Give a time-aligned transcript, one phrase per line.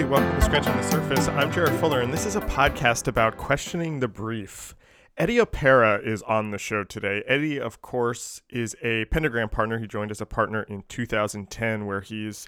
[0.00, 1.28] Hey, welcome to Scratching the Surface.
[1.28, 4.74] I'm Jarrett Fuller, and this is a podcast about questioning the brief.
[5.18, 7.22] Eddie Opara is on the show today.
[7.26, 9.78] Eddie, of course, is a Pentagram partner.
[9.78, 12.46] He joined as a partner in 2010, where he's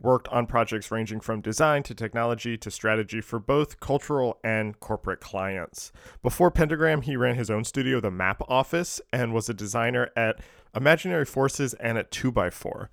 [0.00, 5.20] worked on projects ranging from design to technology to strategy for both cultural and corporate
[5.20, 5.92] clients.
[6.22, 10.40] Before Pentagram, he ran his own studio, the Map Office, and was a designer at
[10.74, 12.88] Imaginary Forces and at 2x4.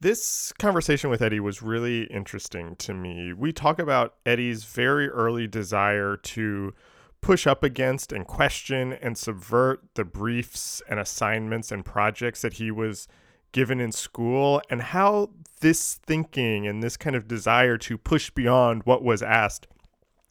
[0.00, 3.32] This conversation with Eddie was really interesting to me.
[3.32, 6.74] We talk about Eddie's very early desire to
[7.20, 12.70] push up against and question and subvert the briefs and assignments and projects that he
[12.70, 13.08] was
[13.52, 15.30] given in school and how
[15.60, 19.66] this thinking and this kind of desire to push beyond what was asked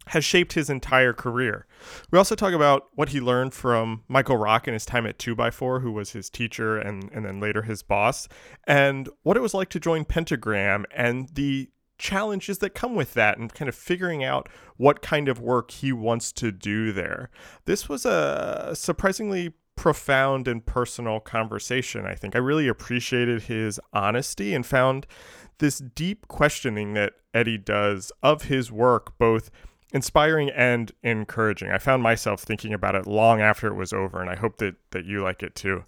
[0.09, 1.67] has shaped his entire career.
[2.11, 5.81] We also talk about what he learned from Michael Rock in his time at 2x4,
[5.81, 8.27] who was his teacher and, and then later his boss,
[8.65, 13.37] and what it was like to join Pentagram and the challenges that come with that
[13.37, 17.29] and kind of figuring out what kind of work he wants to do there.
[17.65, 22.35] This was a surprisingly profound and personal conversation, I think.
[22.35, 25.05] I really appreciated his honesty and found
[25.59, 29.51] this deep questioning that Eddie does of his work, both
[29.93, 31.71] inspiring and encouraging.
[31.71, 34.75] I found myself thinking about it long after it was over, and I hope that,
[34.91, 35.85] that you like it too.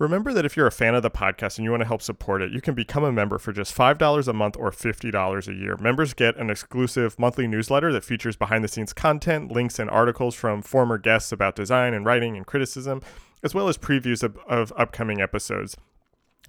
[0.00, 2.40] Remember that if you're a fan of the podcast and you want to help support
[2.40, 5.76] it, you can become a member for just $5 a month or $50 a year.
[5.76, 10.34] Members get an exclusive monthly newsletter that features behind the scenes content, links, and articles
[10.34, 13.02] from former guests about design and writing and criticism,
[13.42, 15.76] as well as previews of, of upcoming episodes.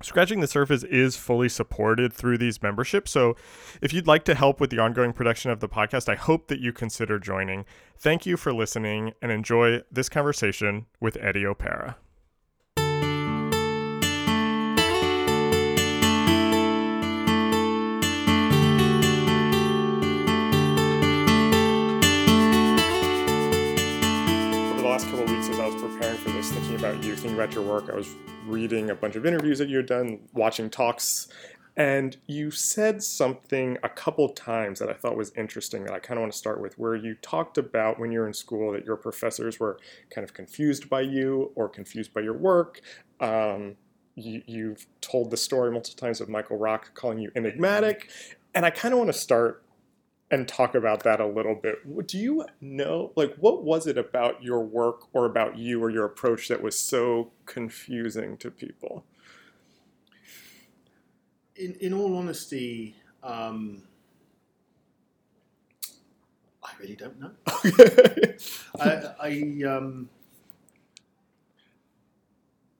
[0.02, 3.11] Scratching the Surface is fully supported through these memberships.
[3.11, 3.36] So
[3.81, 6.59] if you'd like to help with the ongoing production of the podcast, I hope that
[6.59, 7.66] you consider joining.
[7.97, 11.45] Thank you for listening and enjoy this conversation with Eddie
[26.41, 26.75] Opara.
[26.75, 27.88] about you, thinking about your work.
[27.91, 28.09] I was
[28.47, 31.28] reading a bunch of interviews that you had done, watching talks,
[31.78, 36.18] and you said something a couple times that I thought was interesting that I kind
[36.18, 38.96] of want to start with, where you talked about when you're in school that your
[38.96, 39.79] professors were
[40.09, 42.81] kind of confused by you or confused by your work.
[43.19, 43.75] Um,
[44.16, 48.09] you, have told the story multiple times of Michael Rock calling you enigmatic,
[48.56, 49.63] and I kind of want to start
[50.31, 52.08] and talk about that a little bit.
[52.08, 56.06] Do you know, like, what was it about your work or about you or your
[56.06, 59.03] approach that was so confusing to people?
[61.58, 63.84] In, in all honesty, um,
[66.64, 67.31] I really don't know.
[68.80, 70.09] I, I, um,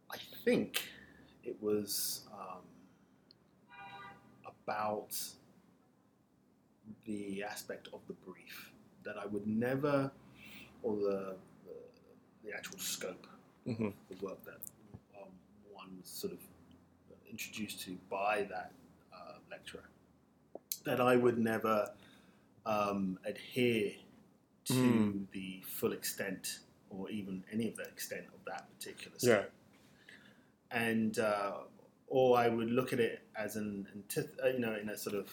[0.10, 0.84] I think
[1.44, 2.62] it was um,
[4.48, 5.18] about
[7.12, 8.72] the aspect of the brief
[9.04, 10.12] that I would never,
[10.84, 11.36] or the
[11.66, 11.76] the,
[12.46, 13.28] the actual scope
[13.68, 13.88] mm-hmm.
[13.88, 14.60] of the work that
[15.20, 15.30] um,
[15.72, 16.40] one was sort of
[17.30, 18.72] introduced to by that
[19.14, 19.88] uh, lecturer,
[20.86, 21.90] that I would never
[22.66, 23.92] um, adhere
[24.66, 25.26] to mm.
[25.32, 29.52] the full extent or even any of the extent of that particular scope.
[29.52, 30.78] Yeah.
[30.78, 31.54] And uh,
[32.08, 35.16] or I would look at it as an antith- uh, you know in a sort
[35.16, 35.30] of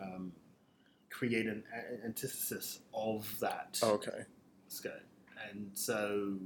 [0.00, 0.32] um,
[1.10, 4.24] create an a- antithesis of that okay.
[4.68, 4.94] scope.
[5.50, 6.36] And so,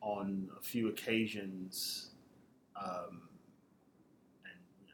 [0.00, 2.10] on a few occasions,
[2.76, 3.28] um,
[4.44, 4.86] and you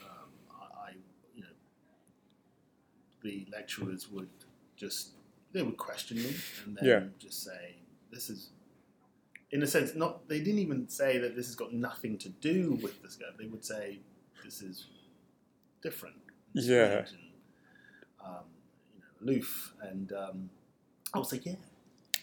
[0.00, 0.92] know, um, I,
[1.34, 1.48] you know,
[3.22, 4.28] the lecturers would
[4.76, 5.10] just
[5.52, 6.34] they would question me
[6.64, 7.00] and then yeah.
[7.18, 7.76] just say,
[8.10, 8.50] "This is."
[9.52, 12.78] In a sense, not they didn't even say that this has got nothing to do
[12.80, 13.36] with the scope.
[13.36, 13.98] They would say,
[14.44, 14.86] "This is
[15.82, 16.16] different."
[16.54, 16.82] Yeah.
[16.82, 17.06] And,
[18.24, 18.42] um,
[18.94, 20.50] you know, aloof, and um,
[21.14, 21.54] I was like, yeah.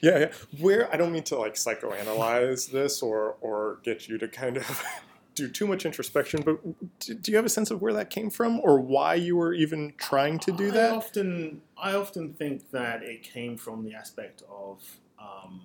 [0.02, 0.32] Yeah, yeah.
[0.60, 4.84] Where I don't mean to like psychoanalyze this or or get you to kind of
[5.36, 6.60] do too much introspection, but
[7.00, 9.94] do, you have a sense of where that came from or why you were even
[9.98, 10.92] trying to do that?
[10.92, 14.84] I often I often think that it came from the aspect of
[15.20, 15.62] um,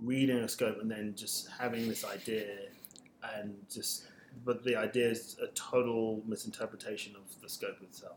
[0.00, 2.46] reading a scope and then just having this idea
[3.36, 4.06] and just
[4.44, 8.16] but the idea is a total misinterpretation of the scope itself.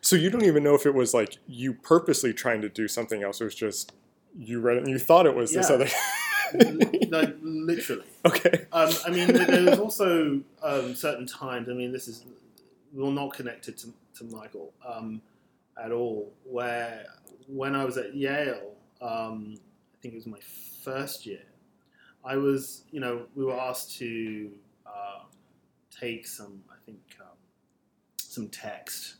[0.00, 3.22] So you don't even know if it was like you purposely trying to do something
[3.22, 3.40] else.
[3.40, 3.92] It was just
[4.36, 5.60] you read it and you thought it was yeah.
[5.60, 5.88] this other.
[7.10, 8.04] like literally.
[8.26, 8.64] Okay.
[8.72, 11.68] Um, I mean, there's also um, certain times.
[11.68, 12.24] I mean, this is
[12.94, 15.20] well not connected to, to Michael um,
[15.82, 16.32] at all.
[16.44, 17.04] Where
[17.46, 18.72] when I was at Yale,
[19.02, 20.38] um, I think it was my
[20.82, 21.42] first year.
[22.24, 24.50] I was, you know, we were asked to
[24.86, 25.20] uh,
[25.90, 27.36] take some, I think, um,
[28.18, 29.16] some text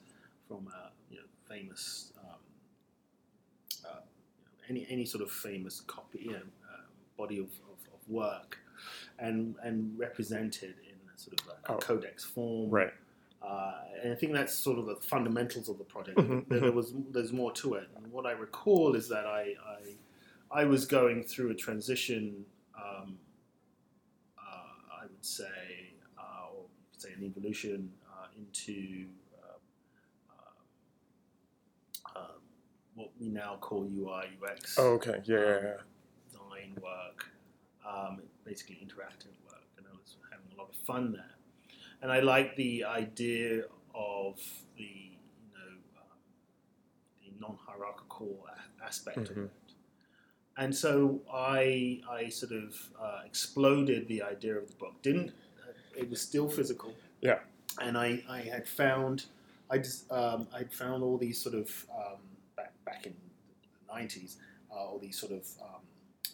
[0.48, 2.38] from a you know, famous, um,
[3.84, 3.88] uh,
[4.38, 6.80] you know, any any sort of famous copy, you know, uh,
[7.16, 8.58] body of, of, of work,
[9.18, 11.76] and and represented in a sort of a, Oh.
[11.78, 12.70] codex form.
[12.70, 12.92] Right.
[13.42, 13.72] Uh,
[14.02, 16.16] and I think that's sort of the fundamentals of the project.
[16.18, 17.88] Mhm, There, there was there's more to it.
[17.96, 19.54] And what I recall is that I
[20.52, 22.46] I, I was going through a transition.
[22.84, 23.18] Um,
[24.38, 29.06] uh, I would say, uh, or you could say an evolution uh, into
[29.42, 29.60] um,
[32.14, 32.24] uh, um,
[32.94, 35.20] what we now call UI UX Oh, okay.
[35.24, 35.76] Yeah, yeah, yeah.
[36.30, 37.26] design work,
[37.88, 41.30] um, basically interactive work, and I was having a lot of fun there.
[42.02, 43.62] And I like the idea
[43.94, 44.38] of
[44.76, 46.18] the you know um,
[47.22, 49.44] the non-hierarchical a- aspect of Mhm.
[49.46, 49.50] it.
[50.56, 54.94] And so I I sort of uh, exploded the idea of the book.
[55.02, 56.94] Didn't uh, it was still physical.
[57.20, 57.38] Yeah.
[57.80, 59.26] And I, I had found
[59.70, 62.18] I just um, I'd found all these sort of um,
[62.56, 64.36] back back in the nineties
[64.70, 65.82] uh, all these sort of um,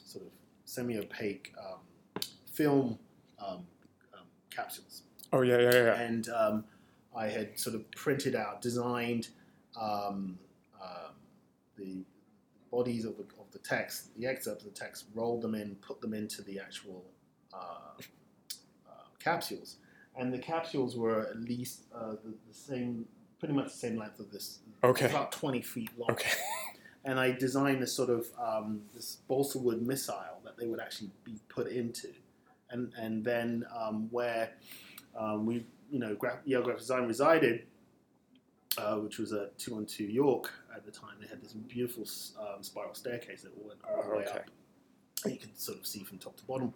[0.05, 0.31] sort of
[0.64, 2.22] semi-opaque um,
[2.52, 2.99] film
[3.38, 3.67] um,
[4.14, 5.02] um, capsules,
[5.32, 6.00] Oh, yeah, yeah, yeah.
[6.00, 6.64] and um,
[7.17, 9.28] I had sort of printed out, designed
[9.81, 10.38] um,
[10.81, 11.14] um,
[11.76, 12.05] the
[12.70, 16.14] bodies of the, the text, the excerpts of the text, rolled them in, put them
[16.14, 17.05] into the actual
[17.52, 17.56] uh,
[18.88, 19.76] uh, capsules,
[20.17, 23.05] and the capsules were at least uh, the, the same,
[23.38, 25.06] pretty much the same length of this, Okay.
[25.06, 26.31] about twenty feet long Okay.
[27.05, 31.11] and I designed this sort of um, this balsa wood missile that they would actually
[31.25, 32.08] be put into,
[32.70, 34.50] and and then um, where
[35.19, 37.64] um, we you know Gra- Yale Graphic Design resided,
[38.79, 42.05] uh, which was at two one two York at the time, they had this beautiful
[42.38, 44.31] um, spiral staircase that went all the way Okay.
[44.38, 44.50] up.
[45.26, 46.72] You could sort of see from top to bottom,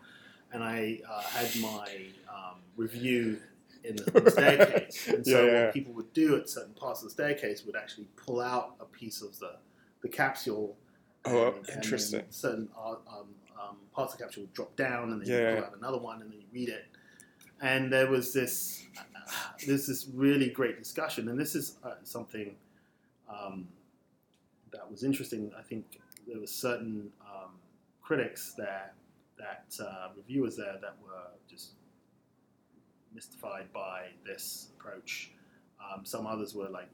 [0.52, 1.88] and I uh, had my
[2.28, 3.38] um, review
[3.84, 5.08] in the, in the staircase.
[5.14, 7.76] And so Yeah, yeah, what people would do at certain parts of the staircase would
[7.76, 9.56] actually pull out a piece of the
[10.02, 10.76] the capsule.
[11.24, 12.22] Oh, and- and interesting.
[12.28, 15.56] certain uh, um, um, parts of the capsule would drop down, and then Yeah, you
[15.56, 16.84] pull out another one, and then you read it.
[17.62, 18.84] And there was this,
[19.66, 22.56] there's this really great discussion, and this is uh, something
[23.30, 23.68] um,
[24.74, 25.50] that was interesting.
[25.58, 27.52] I think there were certain um,
[28.02, 28.92] critics there,
[29.38, 31.72] that uh, reviewers there, that were just
[33.14, 35.30] mystified by this approach.
[35.80, 36.88] Um, some others were like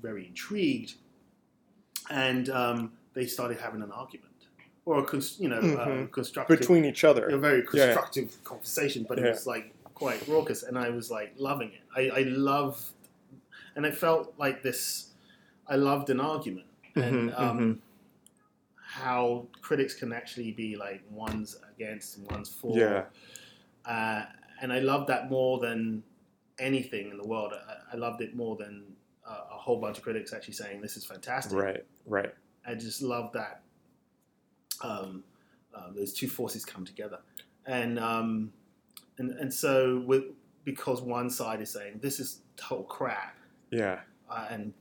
[0.00, 0.94] very intrigued,
[2.10, 4.30] and um, they started having an argument
[4.86, 6.10] or a cons- you know uh, Mhm.
[6.12, 7.26] constructive Between each other.
[7.28, 7.86] a very Yeah.
[7.94, 9.26] constructive conversation, but Yeah.
[9.26, 11.80] it was like quite raucous, and I was like loving it.
[11.96, 12.82] I, I loved,
[13.76, 15.10] and it felt like this.
[15.66, 17.78] I loved an argument, and Mhm, um, mhm.
[18.76, 22.76] how critics can actually be like one's against and one's for.
[22.78, 23.04] Yeah.
[23.84, 24.26] Uh,
[24.60, 26.02] and I loved that more than
[26.58, 27.52] anything in the world.
[27.52, 28.84] I, I loved it more than
[29.26, 31.56] uh, a whole bunch of critics actually saying this is fantastic.
[31.58, 32.32] Right, right.
[32.66, 33.62] I just love that
[34.82, 35.24] um,
[35.74, 37.18] uh, those two forces come together,
[37.66, 38.52] and um,
[39.18, 40.24] and and so with
[40.64, 43.36] because one side is saying this is total crap,
[43.70, 44.00] Yeah.
[44.30, 44.72] uh, and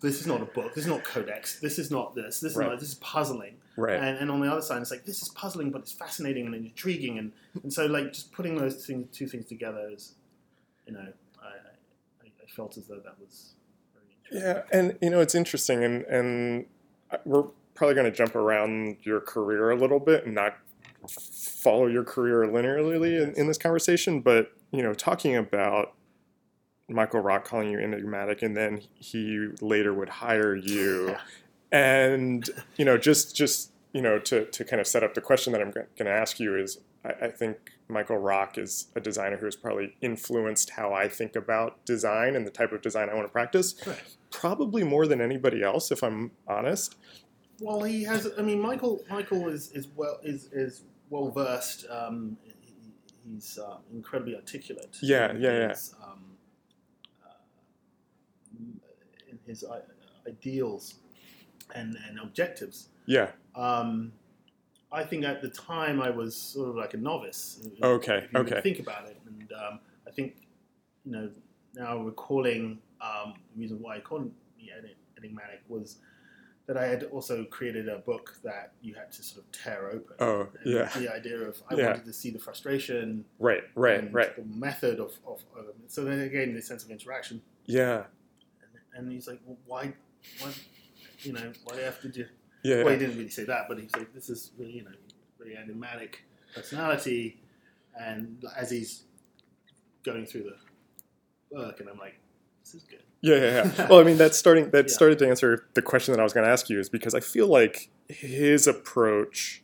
[0.00, 2.56] this is not a book, this is not codex, this is not this, this is
[2.56, 2.70] Right.
[2.70, 3.96] not, this is puzzling, Right.
[4.00, 6.54] and, and on the other side it's like this is puzzling, but it's fascinating and
[6.54, 10.14] intriguing, and, and so like just putting those things, two things together is,
[10.86, 11.06] you know,
[11.42, 13.54] I, I, I felt as though that was
[13.94, 14.06] very
[14.42, 14.64] interesting.
[14.72, 16.66] Yeah, and you know it's interesting, and and
[17.24, 20.56] we're probably going to jump around your career a little bit and not
[21.08, 24.20] follow your career linearly in, in this conversation.
[24.20, 25.94] But you know, talking about
[26.90, 31.16] Michael Rock calling you enigmatic, and then he later would hire you,
[31.72, 35.52] and you know, just just you know, to to kind of set up the question
[35.52, 39.36] that I'm going to ask you is, I, I think Michael Rock is a designer
[39.36, 43.14] who has probably influenced how I think about design and the type of design I
[43.14, 44.16] want to practice Correct.
[44.30, 46.96] probably more than anybody else, if I'm honest.
[47.60, 48.28] Well, he has.
[48.38, 49.02] I mean, Michael.
[49.10, 51.86] Michael is is well is is well versed.
[51.90, 52.36] Um,
[53.24, 54.96] he's uh, incredibly articulate.
[55.02, 55.74] Yeah, yeah, yeah.
[56.02, 56.20] Um,
[57.22, 57.32] uh,
[59.28, 59.64] in his
[60.26, 60.94] ideals
[61.74, 62.88] and and objectives.
[63.06, 63.30] Yeah.
[63.54, 64.12] Um,
[64.92, 67.60] I think at the time I was sort of like a novice.
[67.82, 68.60] Okay, okay.
[68.62, 70.34] Think about it, and um, I think
[71.04, 71.30] you know
[71.74, 74.24] now recalling um, the reason why I called
[74.58, 75.98] me enig- enigmatic was
[76.66, 80.14] that I had also created a book that you had to sort of tear open.
[80.20, 80.88] Oh, And yeah.
[80.96, 81.86] The idea of I Yeah.
[81.86, 83.62] wanted to see the frustration, Right.
[83.74, 83.98] Right.
[83.98, 84.36] and Right.
[84.36, 87.42] the method of, of, of so then again the sense of interaction.
[87.66, 88.04] Yeah.
[88.94, 89.92] And, he's like, well, why,
[90.40, 90.50] why,
[91.20, 92.26] you know, why do you have to do?
[92.62, 92.82] Yeah.
[92.82, 94.90] Well, he didn't really say that, but he's like, this is really, you know,
[95.38, 97.40] very enigmatic personality.
[97.98, 99.04] And as he's
[100.04, 102.18] going through the work, and I'm like,
[102.62, 103.02] this is good.
[103.22, 103.86] Yeah, yeah, yeah.
[103.88, 104.68] Well, I mean, that's starting.
[104.72, 104.92] That Yeah.
[104.92, 107.20] started to answer the question that I was going to ask you, is because I
[107.20, 109.62] feel like his approach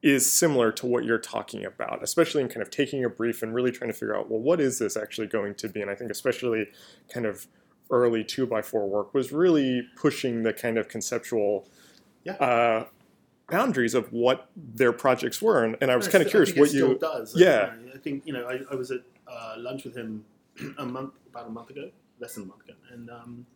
[0.00, 3.52] is similar to what you're talking about, especially in kind of taking a brief and
[3.52, 5.82] really trying to figure out, well, what is this actually going to be?
[5.82, 6.68] And I think especially
[7.12, 7.48] kind of
[7.90, 11.68] early two by four work was really pushing the kind of conceptual
[12.24, 12.32] Yeah.
[12.34, 12.86] uh,
[13.48, 15.64] boundaries of what their projects were.
[15.64, 16.98] And, and I was kind of curious what still you.
[16.98, 17.34] does.
[17.36, 17.74] Yeah.
[17.92, 20.24] I, I think you know I, I was at uh, lunch with him
[20.78, 23.46] a month about a month ago, less than a month ago, and um,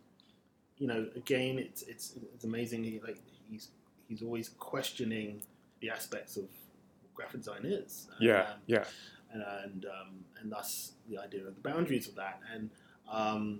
[0.77, 2.83] you know again it's it's it's amazing.
[2.83, 3.19] He like
[3.49, 3.69] he's
[4.07, 5.41] he's always questioning
[5.81, 8.07] the aspects of what graphic design is.
[8.17, 8.83] And, Yeah, um, yeah,
[9.33, 12.69] and and, um, and thus the idea of the boundaries of that and
[13.11, 13.59] um,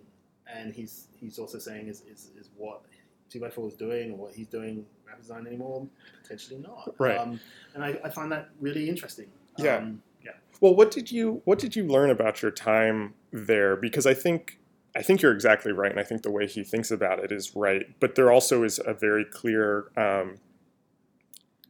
[0.53, 2.81] and he's he's also saying is, is, is what
[3.29, 5.87] two by four is doing or what he's doing graphic design anymore
[6.21, 7.17] potentially not Right.
[7.17, 7.39] um,
[7.73, 9.27] and I, I find that really interesting
[9.57, 9.77] Yeah.
[9.77, 13.75] um, yeah Well, what did you what did you learn about your time there?
[13.75, 14.59] Because I think
[14.93, 17.55] I think you're exactly right, and I think the way he thinks about it is
[17.55, 17.85] right.
[18.01, 20.39] But there also is a very clear um,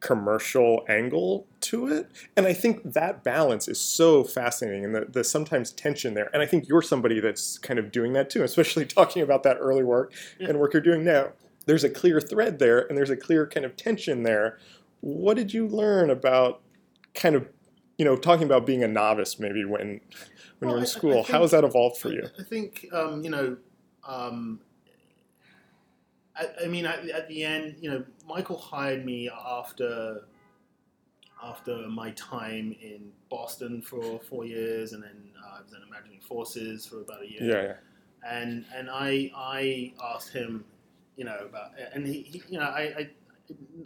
[0.01, 5.23] commercial angle to it, and I think that balance is so fascinating, and the, the
[5.23, 6.29] sometimes tension there.
[6.33, 9.57] And I think you're somebody that's kind of doing that too, especially talking about that
[9.59, 10.49] early work Yeah.
[10.49, 11.29] and work you're doing now.
[11.67, 14.57] There's a clear thread there, and there's a clear kind of tension there.
[15.01, 16.61] What did you learn about
[17.13, 17.47] kind of
[17.97, 20.01] you know, talking about being a novice maybe when
[20.57, 22.27] when Well, you're I- in I school, think- how has that evolved for you?
[22.37, 23.57] I, I think um, you know
[24.07, 24.59] um,
[26.35, 30.25] I, I mean at, at the end you know Michael hired me after
[31.43, 36.21] after my time in Boston for four years and then uh, I was in Imaginary
[36.21, 37.75] Forces for about a year Yeah, yeah,
[38.39, 40.63] and and I I asked him,
[41.17, 43.09] you know, about and he, he you know I, I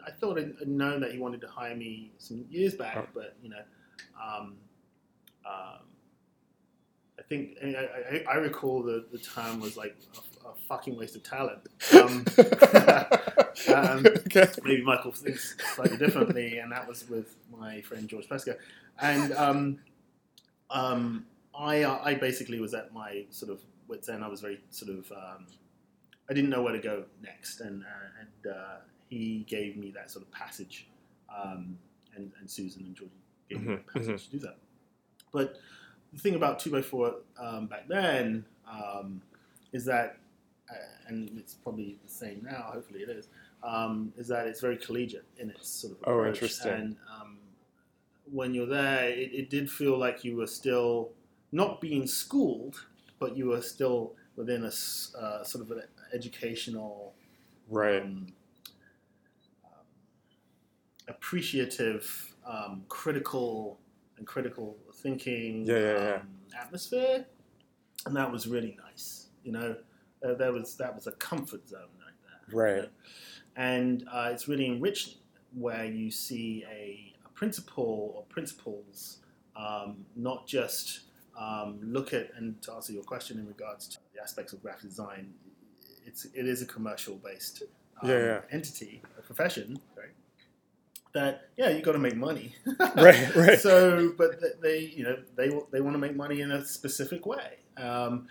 [0.06, 3.08] I thought I'd known that he wanted to hire me some years back, Oh.
[3.14, 3.64] but you know,
[4.22, 4.58] um,
[5.46, 5.80] um,
[7.18, 9.96] I think I, I, I recall the, the term was like
[10.46, 11.62] a, fucking waste of talent.
[11.94, 12.26] Um,
[13.74, 14.48] um, okay.
[14.64, 18.58] maybe Michael thinks slightly differently, and that was with my friend George Pesca.
[19.00, 19.80] And um,
[20.70, 21.26] um,
[21.58, 24.24] I, uh, I basically was at my sort of wits end.
[24.24, 25.48] I was very sort of, um,
[26.30, 28.76] I didn't know where to go next, and uh, and uh,
[29.10, 30.88] he gave me that sort of passage,
[31.34, 31.78] um,
[32.16, 33.12] and and Susan and Georgie
[33.50, 34.58] gave me that Mhm, passage to do that.
[35.32, 35.58] But
[36.14, 39.22] the thing about two by four um, back then um,
[39.74, 40.18] is that,
[41.08, 42.70] and it's probably the same now.
[42.74, 43.28] Hopefully, it is.
[43.64, 46.26] Um, is that it's very collegiate in its sort of approach.
[46.26, 46.72] Oh, interesting.
[46.72, 47.38] And um,
[48.32, 51.12] when you're there, it, it did feel like you were still
[51.52, 52.86] not being schooled,
[53.20, 54.68] but you were still within a
[55.18, 57.14] uh, sort of an educational,
[57.70, 58.02] Right.
[58.02, 58.28] um,
[59.64, 59.72] um,
[61.08, 63.80] appreciative, um, critical,
[64.18, 66.14] and critical thinking Yeah, yeah, yeah.
[66.16, 66.28] um,
[66.60, 67.26] atmosphere,
[68.06, 69.28] and that was really nice.
[69.44, 69.76] You know,
[70.26, 72.14] uh, that was that was a comfort zone right
[72.50, 72.56] there.
[72.58, 72.76] Right.
[72.78, 72.88] you know?
[73.56, 75.14] And uh, it's really enriching
[75.54, 79.20] where you see a, a principle or principles
[79.56, 81.02] um, not just
[81.40, 84.90] um, look at and to answer your question in regards to the aspects of graphic
[84.90, 85.34] design.
[86.06, 87.64] It's it is a commercial based
[88.02, 88.42] um, Yeah, yeah.
[88.52, 90.10] entity, a profession, right?
[91.14, 92.54] That yeah, you got to make money,
[92.98, 93.60] Right, right.
[93.60, 97.60] So, but they you know they they want to make money in a specific way,
[97.78, 98.28] um,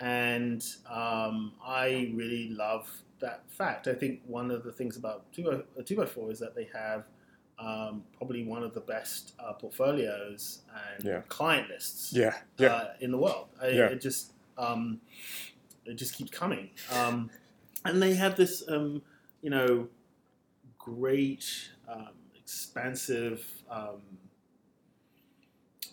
[0.00, 3.88] and um, I really love that fact.
[3.88, 5.64] I think one of the things about two
[5.96, 7.04] by four is that they have
[7.58, 10.60] um, probably one of the best uh, portfolios
[10.96, 11.22] and Yeah.
[11.28, 12.34] client lists Yeah.
[12.58, 12.68] Yeah.
[12.74, 13.48] uh, in the world.
[13.60, 13.86] I, Yeah.
[13.88, 15.00] It just um,
[15.86, 17.30] it just keeps coming, um,
[17.84, 19.02] and they have this um,
[19.42, 19.88] you know
[20.78, 24.00] great um, expansive um,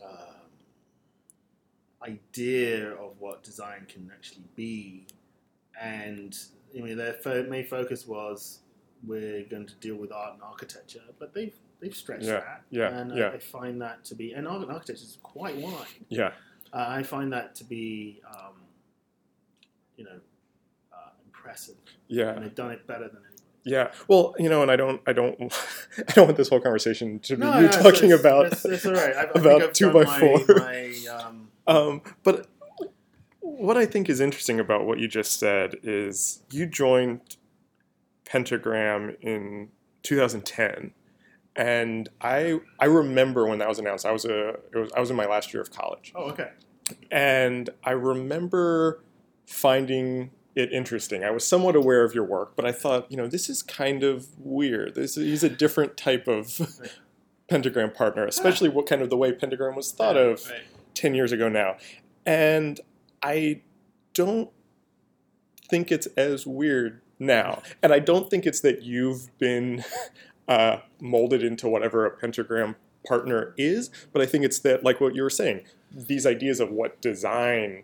[0.03, 0.09] um,
[2.03, 5.07] idea of what design can actually be,
[5.81, 6.37] and
[6.77, 8.59] I mean their fo- main focus was
[9.05, 12.89] we're going to deal with art and architecture, but they've they've stretched Yeah, that, yeah,
[12.97, 13.25] and yeah.
[13.29, 15.87] I, I find that to be and art and architecture is quite wide.
[16.09, 16.31] yeah.
[16.71, 18.53] Uh, I find that to be, um,
[19.95, 20.19] you know,
[20.91, 21.75] uh, impressive,
[22.07, 22.29] Yeah.
[22.29, 23.29] and they've done it better than anybody.
[23.63, 23.91] Yeah.
[24.07, 25.39] Well, you know, and I don't, I don't,
[26.09, 28.47] I don't want this whole conversation to be No, you no, talking it's, about.
[28.47, 29.15] It's, it's all right.
[29.15, 30.39] I, I about two by my, four.
[30.55, 32.47] My, um, Um, but
[33.39, 37.37] what I think is interesting about what you just said is you joined
[38.25, 39.69] Pentagram in
[40.03, 40.91] 2010,
[41.55, 44.05] and I I remember when that was announced.
[44.05, 46.49] I was a it was I was in my last year of college, oh, okay.
[47.11, 49.03] and I remember
[49.45, 51.23] finding it interesting.
[51.23, 54.03] I was somewhat aware of your work, but I thought, you know, this is kind
[54.03, 54.95] of weird.
[54.95, 56.59] This he's a different type of
[57.49, 60.61] pentagram partner, especially what kind of the way pentagram was thought of Right.
[60.93, 61.77] 10 years ago now.
[62.25, 62.79] And
[63.21, 63.61] I
[64.13, 64.49] don't
[65.69, 67.61] think it's as weird now.
[67.81, 69.83] And I don't think it's that you've been
[70.47, 72.75] uh, molded into whatever a pentagram
[73.07, 76.69] partner is, but I think it's that, like what you were saying, these ideas of
[76.71, 77.83] what design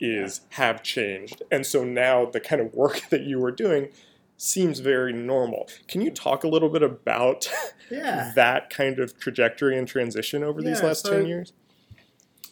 [0.00, 1.42] is have changed.
[1.50, 3.88] And so now the kind of work that you were doing
[4.36, 5.68] seems very normal.
[5.86, 7.48] Can you talk a little bit about
[7.90, 8.32] Yeah.
[8.36, 11.52] that kind of trajectory and transition over these last so- 10 years?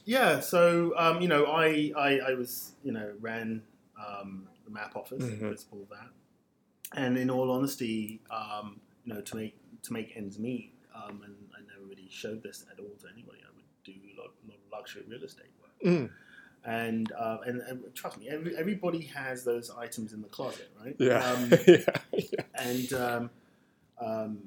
[0.04, 3.62] Yeah, so um, you know, I, I I was you know ran
[3.99, 5.38] um, the map office, Mhm.
[5.40, 6.09] principal of that,
[6.94, 11.35] and in all honesty, um, you know, to make to make ends meet, um, and
[11.56, 13.38] I never really showed this at all to anybody.
[13.44, 16.11] I would do a lot, lot of luxury real estate work, Mm,
[16.64, 20.97] and, uh, and and trust me, every, everybody has those items in the closet, right?
[20.99, 21.25] yeah.
[21.25, 21.76] Um, yeah.
[22.12, 22.44] Yeah.
[22.54, 23.30] and um,
[24.00, 24.38] um,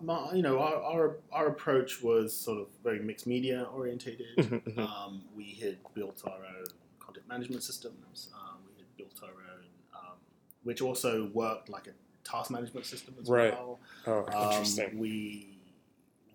[0.00, 4.36] my, you know, our, our our approach was sort of very mixed media orientated.
[4.36, 4.78] Mhm, mhm.
[4.78, 6.64] Um, we had built our own
[6.98, 8.30] content management systems.
[8.34, 10.16] Um, we had built our own, um,
[10.64, 11.92] which also worked like a
[12.28, 13.52] task management system as Right.
[13.52, 13.78] well.
[14.06, 14.98] Oh, Um, interesting.
[14.98, 15.58] we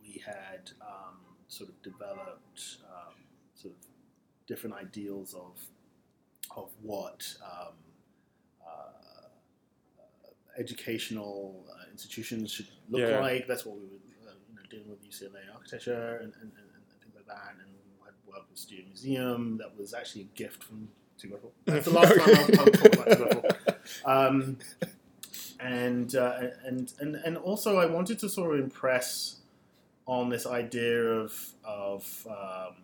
[0.04, 3.14] we had um, sort of developed um,
[3.56, 3.80] sort of
[4.48, 5.54] different ideals of
[6.56, 7.72] of what um, uh, uh,
[10.58, 13.20] educational uh, institutions should look Yeah.
[13.20, 13.48] like.
[13.48, 13.98] That's what we were
[14.28, 17.56] uh, you know, dealing with UCLA architecture and, and, and, and things like that.
[17.60, 19.58] And we had worked with Studio Museum.
[19.58, 20.90] That was actually a gift from
[21.22, 21.52] Griffel.
[21.66, 23.44] That's the last time I'll, I'll talk about Griffel.
[24.06, 24.58] Um,
[25.60, 29.38] and, uh, and and and also I wanted to sort of impress
[30.06, 31.34] on this idea of
[31.66, 32.76] of, um,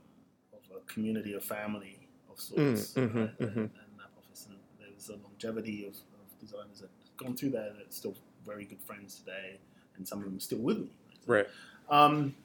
[0.51, 3.47] of a community of family of sorts, Mm, mhm, right, mhm.
[3.47, 4.47] and, and that office.
[4.49, 8.15] And there's a longevity of, of designers that gone through there that are still
[8.45, 9.59] very good friends today,
[9.97, 10.89] and some of them are still with me.
[11.25, 11.47] Right.
[11.89, 12.35] Um,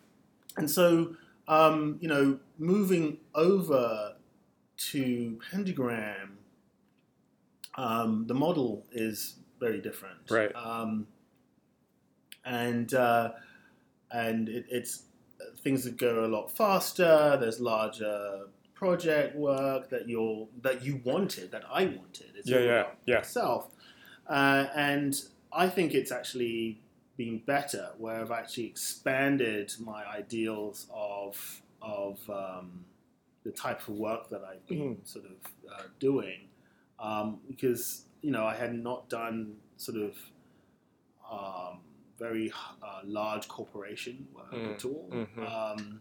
[0.57, 4.14] and so, um, you know, moving over
[4.76, 6.38] to Pentagram,
[7.76, 10.31] um, the model is very different.
[10.31, 10.54] Right.
[10.54, 11.07] Um,
[12.44, 13.33] and uh,
[14.11, 15.02] and it, it's
[15.62, 17.37] things that go a lot faster.
[17.40, 22.26] There's larger project work that you're that you wanted, that I wanted.
[22.37, 23.16] It's Yeah, yeah, about yeah.
[23.16, 23.74] Myself,
[24.29, 25.14] uh, and
[25.53, 26.81] I think it's actually
[27.17, 32.85] been better where I've actually expanded my ideals of of um,
[33.45, 35.37] the type of work that I've been sort of
[35.73, 36.41] uh, doing
[36.99, 40.14] um, because you know I had not done sort of
[41.31, 41.81] um,
[42.19, 45.09] very uh, large corporation work Mm, at all.
[45.12, 45.38] mhm.
[45.51, 46.01] Um,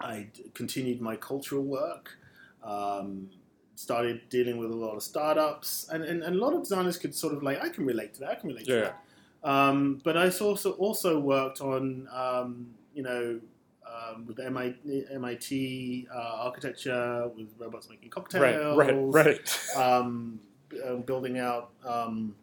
[0.00, 2.16] I d- continued my cultural work.
[2.62, 3.30] Um,
[3.74, 7.14] started dealing with a lot of startups, and, and, and a lot of designers could
[7.14, 8.30] sort of like, I can relate to that.
[8.30, 8.74] I can relate Yeah.
[8.76, 9.48] to that.
[9.48, 13.40] Um, but I also also worked on, um, you know,
[13.84, 18.92] um, with MIT, MIT uh, architecture, with robots making cocktails, right,
[19.26, 19.58] right.
[19.76, 20.38] um,
[20.86, 22.36] uh, building out um,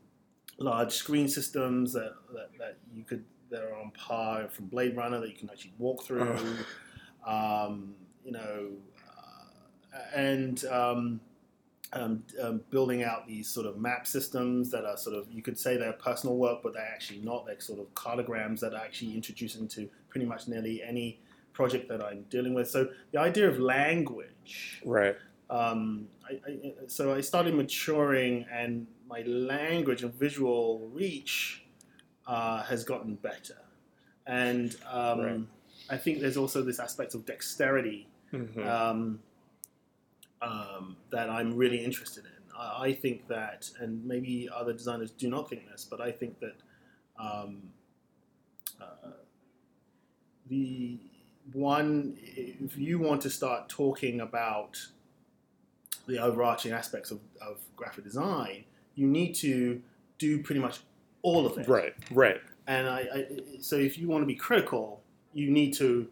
[0.57, 5.19] large screen systems that, that, that you could that are on par from Blade Runner
[5.21, 6.37] that you can actually walk through.
[7.25, 8.67] Um, you know,
[10.13, 11.19] and um,
[11.93, 15.57] um, um, building out these sort of map systems that are sort of you could
[15.57, 17.45] say they're personal work, but they're actually not.
[17.45, 21.19] They're sort of cartograms that are actually introduced into pretty much nearly any
[21.53, 22.69] project that I'm dealing with.
[22.69, 25.15] So the idea of language right.
[25.49, 31.63] um, I, I, so I started maturing, and my language and visual reach
[32.27, 33.57] uh, has gotten better.
[34.27, 35.41] And um, Right.
[35.89, 38.63] I think there's also this aspect of dexterity Mhm.
[40.41, 42.55] Um, that I'm really interested in.
[42.57, 46.39] I, I think that, and maybe other designers do not think this, but I think
[46.39, 46.55] that
[47.19, 47.63] um,
[48.81, 49.09] uh,
[50.49, 50.97] the
[51.53, 54.77] one, if you want to start talking about
[56.07, 58.63] the overarching aspects of, of graphic design,
[58.95, 59.81] you need to
[60.17, 60.79] do pretty much
[61.21, 61.67] all of it.
[61.67, 62.41] Right, right.
[62.67, 63.27] And I, I
[63.59, 65.01] so if you want to be critical,
[65.33, 66.07] you need to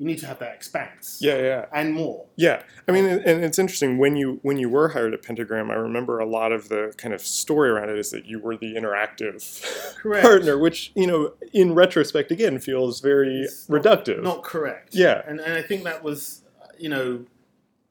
[0.00, 1.66] you need to have that expanse Yeah, yeah.
[1.74, 2.24] and more.
[2.36, 5.70] Yeah, I mean, and it's interesting when you when you were hired at Pentagram.
[5.70, 8.56] I remember a lot of the kind of story around it is that you were
[8.56, 9.62] the interactive
[9.96, 10.22] Correct.
[10.24, 14.22] partner, which you know, in retrospect, again, feels very It's not- reductive.
[14.22, 14.94] Not correct.
[14.94, 15.20] Yeah.
[15.26, 16.42] and and I think that was,
[16.78, 17.26] you know,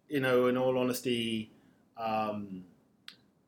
[0.09, 1.51] you know, in all honesty,
[1.95, 2.65] um,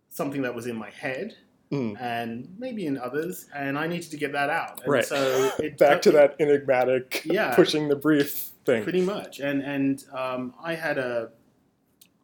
[0.09, 1.35] something that was in my head
[1.71, 2.01] Mm.
[2.01, 4.81] and maybe in others, and I needed to get that out.
[4.83, 5.05] And Right.
[5.05, 7.55] So it, Back to that enigmatic, Yeah.
[7.55, 8.83] pushing the brief thing.
[8.83, 9.39] pretty much.
[9.39, 11.29] And and um, I had a,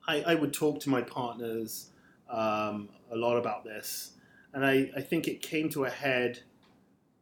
[0.06, 1.92] I, I would talk to my partners
[2.30, 4.12] um, a lot about this,
[4.54, 6.40] and I, I think it came to a head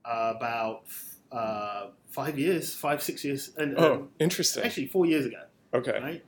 [0.04, 0.82] uh, about
[1.32, 4.64] uh, five years, five six years, and Oh, and interesting.
[4.64, 5.44] actually four years ago.
[5.76, 6.00] Okay.
[6.02, 6.26] Right,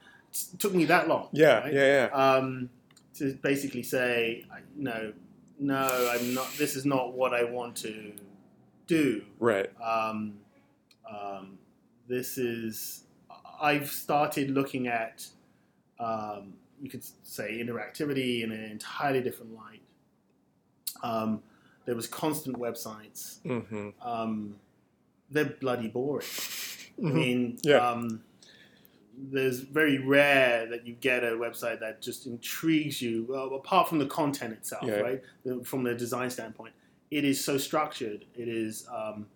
[0.54, 1.30] it took me that long.
[1.32, 1.74] Yeah, right?
[1.74, 2.16] yeah, yeah.
[2.36, 2.70] Um,
[3.16, 5.14] to basically say, I- no,
[5.60, 6.52] no, I'm not.
[6.58, 8.14] This is not what I want to
[8.88, 9.24] do.
[9.40, 9.70] Right.
[9.82, 10.40] Um,
[11.10, 11.58] um,
[12.08, 13.04] this is.
[13.62, 15.26] I've started looking at.
[16.00, 19.82] Um, you could say interactivity in an entirely different light.
[21.02, 21.42] Um,
[21.86, 23.40] there was constant websites.
[23.44, 23.90] Mm-hmm.
[24.08, 24.56] Um,
[25.32, 26.26] they're bloody boring.
[27.00, 27.14] I Mhm.
[27.14, 27.90] mean, Yeah.
[29.18, 33.26] There's very rare that you get a website that just intrigues you.
[33.28, 35.00] Well, apart from the content itself, Yeah.
[35.00, 35.24] right?
[35.44, 36.74] The- From the design standpoint,
[37.10, 38.26] it is so structured.
[38.36, 39.28] It is um,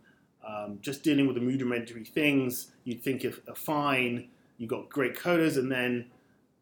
[0.48, 4.28] um, just dealing with the rudimentary things you think if are fine.
[4.58, 6.06] You got great coders, and then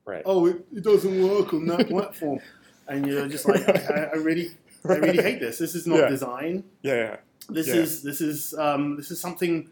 [0.06, 0.24] Right.
[0.26, 2.40] oh, it, it doesn't work on that platform,
[2.88, 4.52] and you're just like, I, I really,
[4.88, 5.58] I really hate this.
[5.60, 6.10] This is not Yeah.
[6.10, 6.94] design Yeah.
[6.96, 7.18] Yeah.
[7.50, 7.76] this Yeah.
[7.76, 9.70] is this is um, this is something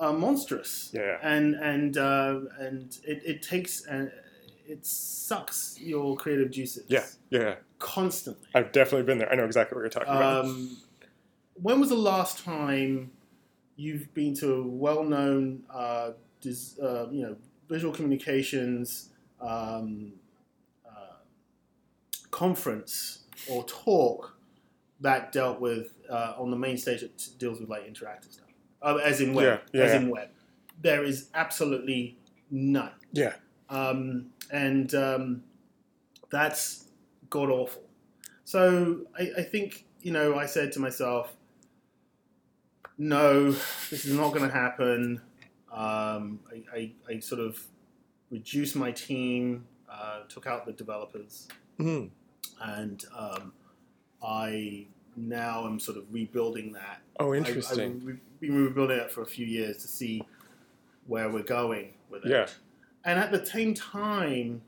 [0.00, 1.18] uh, monstrous Yeah.
[1.22, 4.08] and and uh, and it, it takes uh,
[4.66, 7.06] it sucks your creative juices Yeah.
[7.30, 7.54] Yeah.
[7.78, 9.30] constantly I've definitely been there.
[9.32, 10.44] I know exactly what you're talking about.
[10.44, 10.76] um,
[11.54, 13.10] when was the last time
[13.76, 17.36] you've been to a well-known uh, dis, uh, you know
[17.68, 20.12] visual communications um,
[20.86, 21.16] uh,
[22.30, 24.36] conference or talk
[25.00, 28.47] that dealt with uh, on the main stage that deals with like interactive stuff,
[28.82, 30.28] uh, as in web, Yeah, yeah, as in web.
[30.80, 32.16] There is absolutely
[32.50, 33.34] none, Yeah.
[33.68, 35.42] um, and um,
[36.30, 36.84] that's
[37.30, 37.82] god awful.
[38.44, 41.34] So I, I think you know I said to myself,
[42.96, 43.52] no,
[43.90, 45.20] this is not going to happen.
[45.72, 47.62] Um, I, I, I sort of
[48.30, 52.10] reduced my team, uh, took out the developers, Mhm.
[52.62, 53.52] and um,
[54.22, 54.86] I
[55.16, 57.00] now am sort of rebuilding that.
[57.20, 57.96] Oh, interesting.
[58.00, 60.22] I've re- been rebuilding it for a few years to see
[61.06, 62.30] where we're going with it.
[62.30, 62.46] Yeah.
[63.04, 64.62] And at the same time,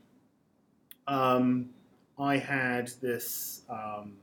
[1.07, 1.69] um,
[2.17, 4.13] I had this um,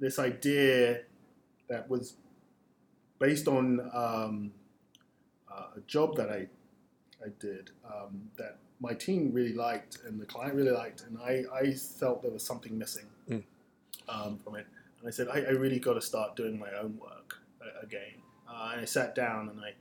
[0.00, 1.00] this idea
[1.68, 2.14] that was
[3.18, 4.52] based on um,
[5.50, 6.46] uh, a job that I
[7.24, 11.44] I did um, that my team really liked and the client really liked, and I,
[11.54, 13.42] I felt there was something missing Mm.
[14.06, 14.66] um, from it.
[15.04, 18.22] And I said, I, I really got to start doing my own work uh, again.
[18.48, 19.74] Uh, and I sat down and I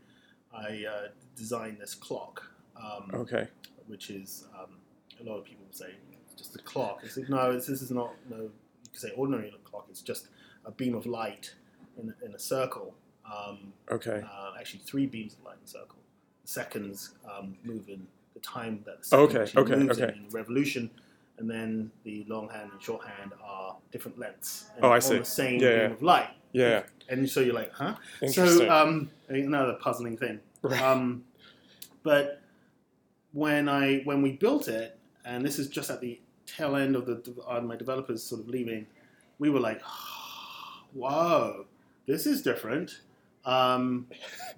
[0.55, 2.43] I uh, designed this clock,
[2.75, 3.47] um, okay.
[3.87, 4.75] which is um,
[5.19, 5.87] a lot of people say
[6.25, 6.99] it's just a clock.
[7.03, 8.37] I said, no, this, this is not no.
[8.37, 8.51] You
[8.91, 9.87] could say ordinary clock.
[9.89, 10.27] It's just
[10.65, 11.53] a beam of light
[11.97, 12.93] in, in a circle.
[13.25, 14.21] Um, Okay.
[14.29, 15.99] uh, actually, three beams of light in a circle.
[16.43, 20.13] The seconds um, move in the time that the second Okay, okay, moves okay.
[20.13, 20.91] in, in revolution,
[21.37, 24.69] and then the long hand and short hand are different lengths.
[24.75, 25.17] And Oh, I on see.
[25.19, 26.29] the same Yeah, beam of light.
[26.51, 26.83] Yeah.
[27.09, 27.95] And so you're like, huh?
[28.31, 30.39] So um, another puzzling thing.
[30.61, 30.81] Right.
[30.81, 31.23] Um,
[32.03, 32.41] but
[33.31, 37.05] when I when we built it, and this is just at the tail end of
[37.05, 38.85] the uh, my developers sort of leaving,
[39.39, 39.81] we were like,
[40.93, 41.65] whoa,
[42.05, 43.01] this is different.
[43.45, 44.07] Um,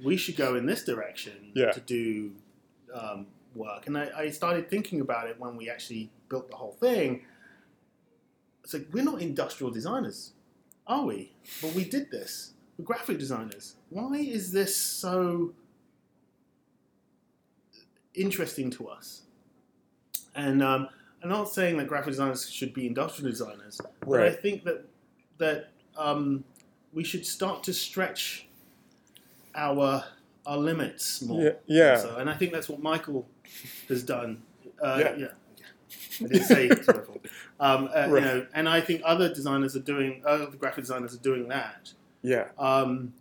[0.04, 1.72] we should go in this direction Yeah.
[1.72, 2.32] to do
[2.94, 3.88] um, work.
[3.88, 7.22] And I, I started thinking about it when we actually built the whole thing.
[8.64, 10.34] It's like we're not industrial designers,
[10.86, 11.32] are we?
[11.62, 12.54] But we did this.
[12.78, 13.76] We're graphic designers.
[13.90, 15.54] Why is this so
[18.14, 19.22] interesting to us?
[20.36, 20.90] And um,
[21.24, 24.86] I'm not saying that graphic designers should be industrial designers, but I think that
[25.38, 26.44] that um,
[26.94, 28.48] we should start to stretch
[29.54, 30.04] our
[30.46, 31.42] our limits more.
[31.42, 31.52] Yeah.
[31.68, 31.98] Yeah.
[31.98, 33.26] So, and I think that's what Michael
[33.88, 34.44] has done.
[34.84, 35.16] Uh, Yeah.
[35.16, 35.28] yeah.
[36.22, 36.70] I didn't say.
[37.60, 38.10] Um, uh, Right.
[38.14, 41.94] You know, and I think other designers are doing, other graphic designers are doing that.
[42.22, 42.48] Yeah.
[42.58, 43.14] Um,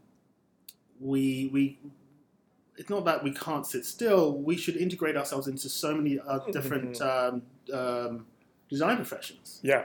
[1.01, 1.79] we we,
[2.77, 4.33] it's not that we can't sit still.
[4.37, 8.27] We should integrate ourselves into so many uh, different um, um,
[8.69, 9.85] design professions, Yeah.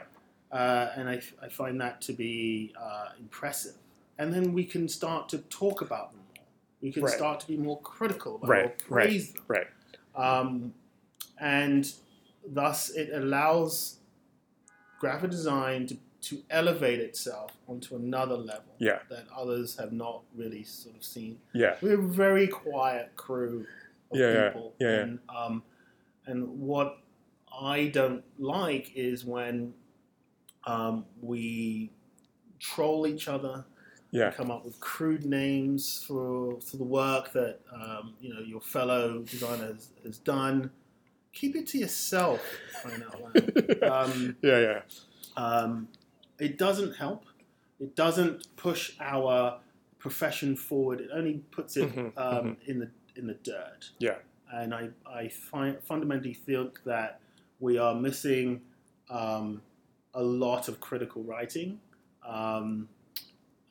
[0.52, 3.74] uh, and I, I find that to be uh, impressive.
[4.18, 6.46] And then we can start to talk about them more.
[6.82, 7.14] We can Right.
[7.14, 9.68] start to be more critical about Right, or praise them Right.
[10.16, 10.74] um,
[11.40, 11.92] and
[12.54, 13.98] thus it allows
[15.00, 19.00] graphic design to, to elevate itself onto another level Yeah.
[19.10, 21.40] that others have not really sort of seen.
[21.54, 21.76] Yeah.
[21.82, 23.66] We're a very quiet crew
[24.12, 25.00] of Yeah, people, yeah, yeah.
[25.04, 25.64] and um,
[26.26, 26.98] and what
[27.62, 29.74] I don't like is when
[30.66, 31.92] um, we
[32.60, 33.66] troll each other
[34.12, 34.32] Yeah.
[34.32, 39.20] come up with crude names for for the work that um, you know your fellow
[39.20, 40.72] designer has, has done.
[41.34, 42.42] Keep it to yourself.
[43.84, 44.60] Um, Yeah.
[44.60, 44.82] Yeah.
[45.36, 45.88] um,
[46.40, 47.26] it doesn't help.
[47.80, 49.60] It doesn't push our
[50.00, 51.02] profession forward.
[51.02, 53.90] It only puts it Mhm, um, in the in the dirt.
[54.00, 54.16] Yeah.
[54.52, 57.20] and I, I find, fundamentally think that
[57.60, 58.62] we are missing
[59.10, 59.62] um,
[60.14, 61.80] a lot of critical writing
[62.26, 62.88] um,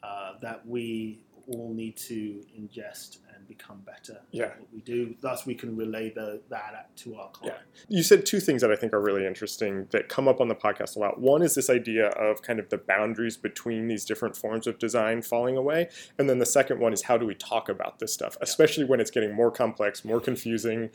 [0.03, 1.19] uh, that we
[1.49, 3.19] all need to ingest
[3.49, 4.45] become better Yeah.
[4.47, 5.15] at what we do.
[5.21, 7.59] Thus, we can relay the, that to our client.
[7.89, 10.55] You said two things that I think are really interesting that come up on the
[10.55, 11.21] podcast a lot.
[11.21, 15.23] One is this idea of kind of the boundaries between these different forms of design
[15.23, 15.89] falling away.
[16.19, 19.01] And then the second one is how do we talk about this stuff, especially when
[19.01, 20.91] it's getting more complex, more confusing.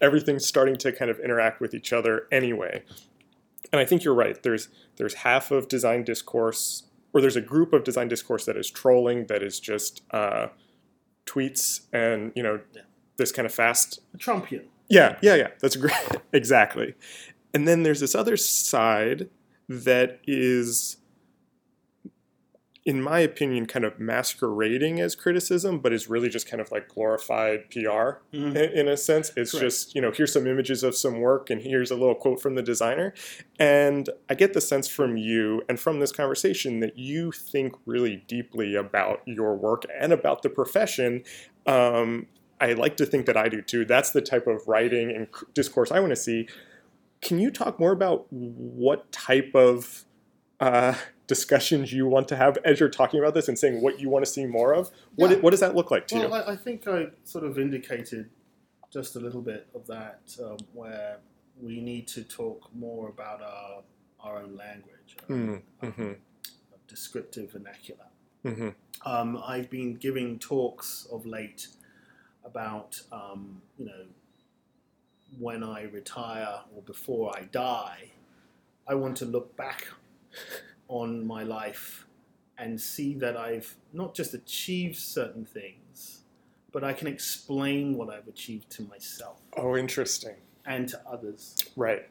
[0.00, 2.82] Everything's starting to kind of interact with each other anyway.
[3.72, 4.40] And I think you're right.
[4.42, 8.70] There's there's half of design discourse, or there's a group of design discourse that is
[8.70, 10.48] trolling, that is just uh,
[11.26, 12.82] tweets and you know Yeah.
[13.16, 14.64] this kind of fast Trumpian.
[14.88, 15.48] yeah, yeah, yeah.
[15.60, 15.94] That's great.
[16.32, 16.94] exactly.
[17.54, 19.28] And then there's this other side
[19.68, 20.98] that is,
[22.86, 26.88] in my opinion, kind of masquerading as criticism, but is really just kind of like
[26.88, 28.54] glorified PR Mhm.
[28.54, 29.32] in, in a sense.
[29.36, 29.64] It's Correct.
[29.64, 32.54] just, you know, here's some images of some work and here's a little quote from
[32.54, 33.12] the designer.
[33.58, 38.22] And I get the sense from you and from this conversation that you think really
[38.28, 41.24] deeply about your work and about the profession.
[41.66, 42.28] Um,
[42.60, 43.84] I like to think that I do too.
[43.84, 46.48] That's the type of writing and discourse I want to see.
[47.20, 50.04] Can you talk more about what type of
[50.60, 50.94] uh,
[51.26, 54.24] discussions you want to have as you're talking about this and saying what you want
[54.24, 54.90] to see more of?
[55.16, 55.36] What, Yeah.
[55.38, 56.34] what does that look like to Well, you?
[56.34, 58.30] I, I think I sort of indicated
[58.92, 61.18] just a little bit of that, um, where
[61.60, 63.82] we need to talk more about our
[64.20, 66.12] our own language, our Mm, hmm
[66.88, 68.06] descriptive vernacular.
[68.42, 68.70] hmm
[69.04, 71.68] Um, I've been giving talks of late
[72.44, 74.06] about, um, you know,
[75.38, 78.10] when I retire or before I die,
[78.88, 79.86] I want to look back
[80.88, 82.06] on my life
[82.58, 86.22] and see that I've not just achieved certain things,
[86.72, 90.36] but I can explain what I've achieved to myself Oh, interesting.
[90.64, 91.56] and to others.
[91.76, 92.08] Right.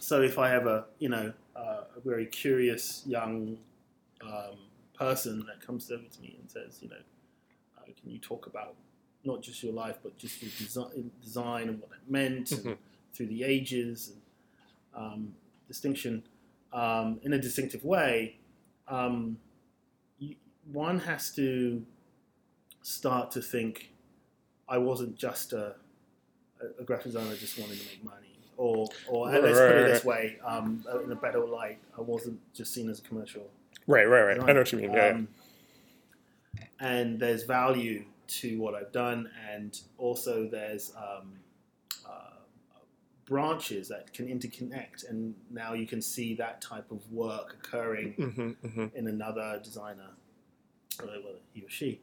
[0.00, 3.56] So if I have a you know uh, a very curious young
[4.22, 4.56] um,
[4.94, 6.96] person that comes over to me and says, you know,
[7.78, 8.74] uh, can you talk about
[9.24, 12.76] not just your life but just your design, design and what it meant and Mhm.
[13.14, 14.22] through the ages and
[15.02, 15.34] um,
[15.68, 16.22] distinction
[16.72, 18.36] um, in a distinctive way,
[18.88, 19.38] um,
[20.18, 20.36] you,
[20.72, 21.84] one has to
[22.82, 23.92] start to think,
[24.68, 25.74] I wasn't just a,
[26.78, 29.86] a, graphic designer just wanted to make money, or or Right, let's put it right.
[29.86, 33.50] this way, um, in a better light, I wasn't just seen as a commercial
[33.86, 34.42] Right, right, right.
[34.42, 34.92] I know what you mean.
[34.92, 35.08] Yeah.
[35.08, 35.28] um,
[36.80, 41.45] and there's value to what I've done, and also there's um, uh,
[43.26, 48.26] branches that can interconnect, and now you can see that type of work occurring yeah.
[48.26, 50.10] hmm hmm in another designer,
[51.00, 51.18] whether
[51.52, 52.00] he or she.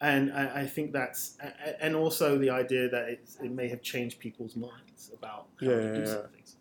[0.00, 1.38] And I, I think that's,
[1.80, 5.76] and also the idea that it, it may have changed people's minds about how Yeah,
[5.80, 6.06] to do yeah.
[6.06, 6.56] some things.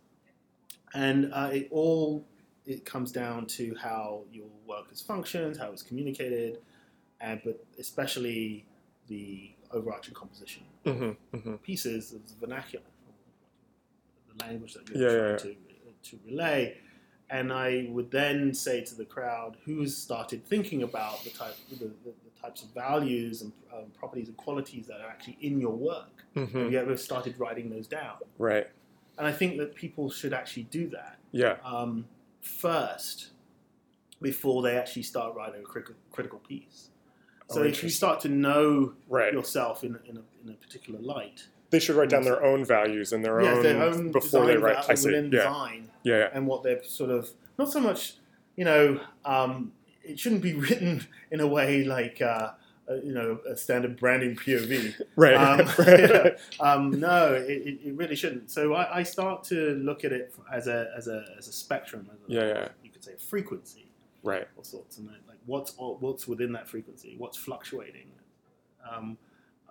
[0.94, 2.26] And uh, it all
[2.66, 6.60] it comes down to how your work is functioned, how it's communicated,
[7.20, 8.66] and but especially
[9.08, 12.86] the overarching composition hmm hmm pieces of the vernacular,
[14.40, 16.78] language that you're Yeah, trying To, to relay.
[17.30, 21.76] And I would then say to the crowd who's started thinking about the type, the,
[21.78, 25.74] the, the types of values and um, properties and qualities that are actually in your
[25.76, 26.24] work.
[26.36, 28.18] hmm Have you ever started writing those down?
[28.38, 28.68] Right.
[29.18, 31.56] And I think that people should actually do that Yeah.
[31.64, 32.06] um,
[32.42, 33.30] first
[34.22, 36.90] before they actually start writing a critical, critical piece.
[37.50, 39.34] So Oh, if you start to know Right.
[39.34, 43.12] yourself in, in, a, in a particular light, They should write down their own values
[43.12, 44.90] and their, yes, own, their own before they write.
[44.90, 45.12] I see.
[45.14, 45.22] Yeah.
[45.30, 46.18] design Yeah.
[46.20, 46.30] Yeah.
[46.34, 48.14] and what they're sort of not so much,
[48.56, 52.52] you know, um, it shouldn't be written in a way like uh,
[52.90, 54.94] uh, you know a standard branding POV.
[55.18, 55.34] Right.
[55.36, 56.32] Um,
[56.94, 58.50] um, no, it, it really shouldn't.
[58.52, 62.10] So I, I start to look at it as a as a as a spectrum.
[62.14, 62.68] As a, Yeah, yeah.
[62.84, 63.88] You could say a frequency
[64.24, 64.48] Right.
[64.58, 68.08] all sorts, and like what's all- what's within that frequency, what's fluctuating,
[68.90, 69.18] um,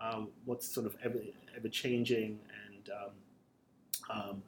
[0.05, 1.21] um, what's sort of ever
[1.57, 3.12] ever changing, and um,
[4.11, 4.43] um,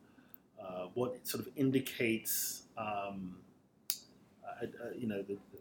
[0.61, 3.37] uh, what sort of indicates, um,
[4.45, 5.61] uh, uh, you know, the, the,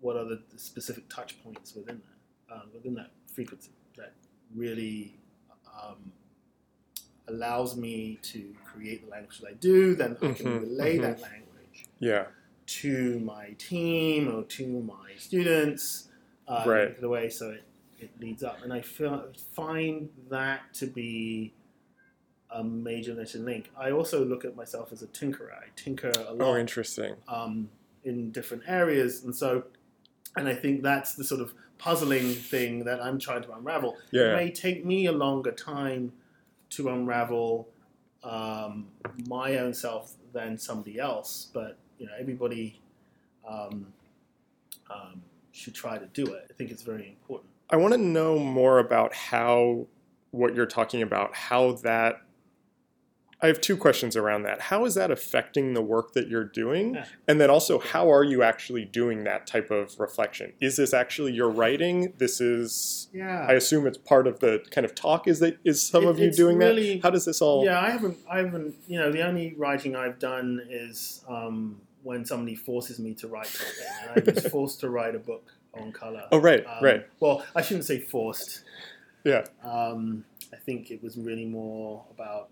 [0.00, 2.00] what are the, the specific touch points within
[2.48, 4.12] that uh, within that frequency that
[4.54, 5.14] really
[5.80, 6.12] um,
[7.28, 9.94] allows me to create the language that I do.
[9.94, 11.02] Then I can Mhm, relay mhm.
[11.02, 12.26] that language Yeah.
[12.66, 16.08] to my team or to my students
[16.48, 16.88] uh, Right.
[16.88, 17.64] particular way so it,
[18.02, 21.52] it leads up and I feel find that to be
[22.50, 23.70] a major missing link.
[23.78, 25.52] I also look at myself as a tinkerer.
[25.52, 27.14] I tinker a lot Oh, interesting.
[27.28, 27.68] um,
[28.04, 29.64] in different areas and so
[30.36, 33.96] and I think that's the sort of puzzling thing that I'm trying to unravel.
[34.32, 36.12] It may take me a longer time
[36.70, 37.68] to unravel
[38.24, 38.86] um,
[39.28, 41.48] my own self than somebody else.
[41.52, 42.80] But you know, everybody
[43.46, 43.92] um,
[44.90, 46.46] um, should try to do it.
[46.48, 47.50] I think it's very important.
[47.72, 49.86] I want to know more about how
[50.30, 52.16] what you're talking about, how that.
[53.44, 54.60] I have two questions around that.
[54.60, 56.96] How is that affecting the work that you're doing?
[57.26, 60.52] And then also, how are you actually doing that type of reflection?
[60.60, 62.12] Is this actually your writing?
[62.18, 63.44] This is, Yeah.
[63.48, 65.26] I assume it's part of the kind of talk.
[65.26, 67.02] Is that is some It- of you doing really- that?
[67.02, 67.64] How does this all?
[67.64, 68.18] Yeah, I haven't.
[68.30, 68.76] I haven't.
[68.86, 73.46] You know, the only writing I've done is um, when somebody forces me to write
[73.46, 73.86] something.
[74.24, 76.24] And I was forced to write a book on color.
[76.30, 77.06] Oh right, Um, right.
[77.20, 78.62] Well, I shouldn't say forced.
[79.24, 79.44] Yeah.
[79.62, 82.48] Um, I think it was really more about.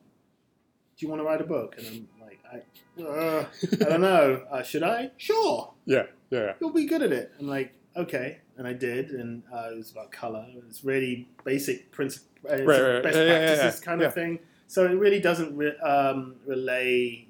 [0.96, 1.76] Do you want to write a book?
[1.78, 4.44] And I'm like, I, uh, I don't know.
[4.50, 5.10] Uh, should I?
[5.16, 5.72] Sure.
[5.86, 6.52] Yeah, yeah.
[6.60, 7.32] You'll be good at it.
[7.38, 10.44] I'm like, okay, and I did, and uh, it was about color.
[10.68, 13.02] It's really basic principle, uh, Right, right.
[13.02, 13.84] best Yeah, practices yeah.
[13.84, 14.40] kind of thing.
[14.66, 17.26] So it really doesn't re- um, relay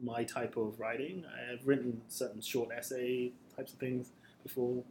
[0.00, 1.24] my type of writing.
[1.52, 4.10] I've written certain short essay types of things
[4.44, 4.82] before.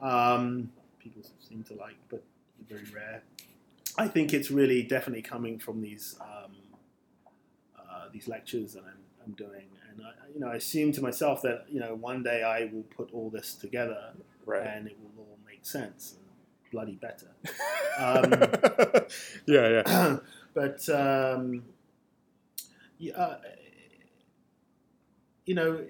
[0.00, 2.22] Um, people seem to like, but
[2.68, 3.22] very rare.
[3.96, 6.52] I think it's really definitely coming from these um,
[7.78, 11.42] uh, these lectures that I'm, I'm doing, and I, you know, I assume to myself
[11.42, 14.12] that you know one day I will put all this together
[14.46, 14.66] Right.
[14.66, 16.24] and it will all make sense and
[16.72, 17.26] bloody better.
[17.98, 19.02] Um,
[19.46, 20.16] yeah, yeah.
[20.54, 21.64] but um,
[22.98, 23.38] yeah, uh,
[25.44, 25.84] you know,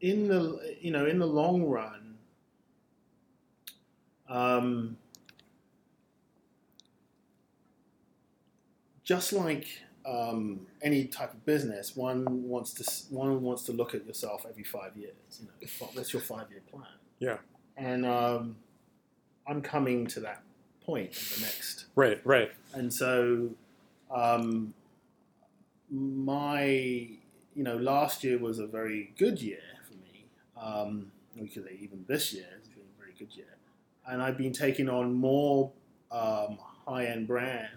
[0.00, 2.03] in the you know in the long run,
[4.28, 4.96] um,
[9.02, 9.66] just like
[10.06, 14.64] um, any type of business, one wants to one wants to look at yourself every
[14.64, 15.14] five years.
[15.40, 16.86] You know, what's your five year plan?
[17.18, 17.38] Yeah.
[17.76, 18.56] And um,
[19.46, 20.42] I'm coming to that
[20.84, 22.52] point of the next Right, right.
[22.74, 23.50] and so
[24.10, 24.74] um,
[25.90, 30.26] my you know last year was a very good year for me
[30.60, 33.53] um, we could say even this year has been a very good year
[34.08, 35.72] and I've been taking on more
[36.10, 37.68] um, high-end brand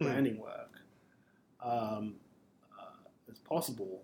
[0.00, 0.04] Hmm.
[0.06, 0.70] branding work
[1.60, 2.14] um,
[2.78, 4.02] uh, as possible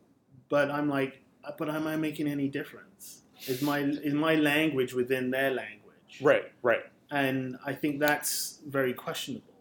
[0.49, 4.93] but I'm like uh, but am I making any difference is my is my language
[4.95, 6.83] within their language Right, right.
[7.11, 9.55] and I think that's very questionable.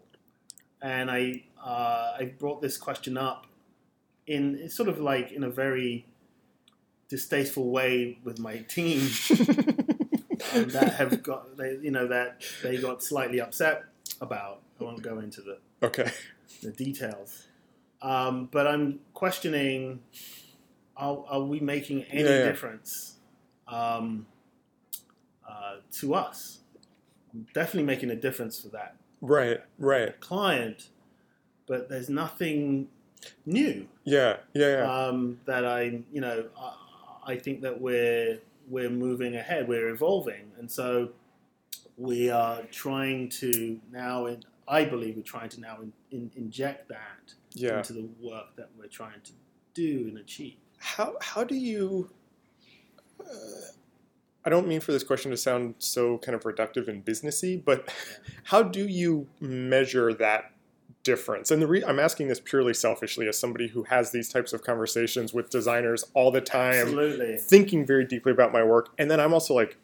[0.82, 3.46] And I uh, I brought this question up
[4.26, 6.06] in it's sort of like in a very
[7.08, 9.00] distasteful way with my team
[10.54, 13.84] um, that have got they, you know that they got slightly upset
[14.20, 14.60] about.
[14.80, 16.10] I won't go into the, okay.
[16.62, 17.46] the details,
[18.02, 20.00] um, but I'm questioning:
[20.96, 22.44] Are, are we making any Yeah, yeah.
[22.44, 23.16] difference
[23.68, 24.26] um,
[25.48, 26.58] uh, to us?
[27.52, 30.20] definitely making a difference for that Right, right.
[30.20, 30.88] client,
[31.66, 32.86] but there's nothing
[33.44, 35.06] new Yeah, yeah, yeah.
[35.08, 38.38] um, that I, you know, I, I think that we're
[38.68, 41.10] we're moving ahead, we're evolving, and so
[41.96, 44.26] we are trying to now.
[44.26, 47.78] In, I believe we're trying to now in, in, inject that yeah.
[47.78, 49.32] into the work that we're trying to
[49.74, 50.56] do and achieve.
[50.78, 52.10] How how do you?
[53.20, 53.24] Uh,
[54.44, 57.88] I don't mean for this question to sound so kind of reductive and businessy, but
[58.44, 60.53] how do you measure that
[61.04, 61.50] difference?
[61.50, 64.62] And the re- I'm asking this purely selfishly as somebody who has these types of
[64.64, 67.36] conversations with designers all the time, Absolutely.
[67.36, 69.76] thinking very deeply about my work, and then I'm also like,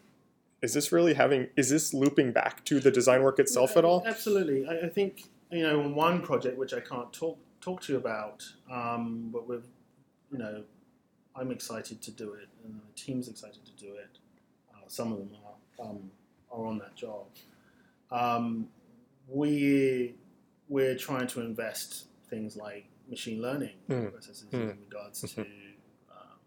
[0.63, 1.49] is this really having?
[1.57, 4.03] Is this looping back to the design work itself at all?
[4.07, 4.67] Absolutely.
[4.67, 8.45] I, I think you know one project which I can't talk talk to you about,
[8.71, 9.65] um, but we've
[10.33, 10.63] you know
[11.37, 14.19] I'm excited to do it, and the team's excited to do it.
[14.73, 15.31] Uh, some of them
[15.79, 16.11] are um,
[16.51, 17.27] are on that job.
[18.11, 18.69] Um,
[19.29, 20.15] we
[20.71, 24.13] we're trying to invest things like machine learning Mm.
[24.13, 24.71] processes Mm.
[24.71, 26.39] in regards to um,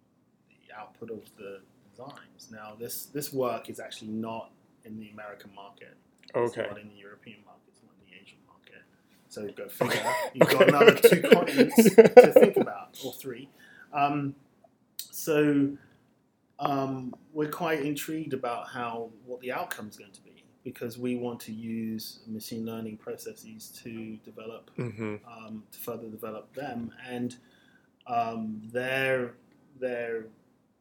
[0.50, 1.62] the output of the
[1.92, 2.50] designs.
[2.50, 4.52] Now, this this work is actually not
[4.86, 5.96] in the American market.
[6.24, 6.68] It's Okay.
[6.68, 7.68] not in the European market.
[7.68, 8.82] It's not in the Asian market.
[9.28, 10.14] So go figure.
[10.34, 13.50] You've got another two continents to think about, or three.
[13.92, 14.36] Um,
[14.98, 15.78] so
[16.60, 20.33] um, we're quite intrigued about how what the outcome is going to be
[20.64, 25.16] because we want to use machine learning processes to develop Mm-hmm.
[25.28, 27.36] um, to further develop them and
[28.08, 29.34] um, their
[29.80, 30.26] their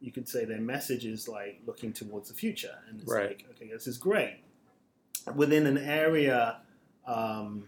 [0.00, 3.28] you could say their message is like looking towards the future and it's Right.
[3.28, 4.38] like okay this is great
[5.34, 6.58] within an area
[7.06, 7.64] um,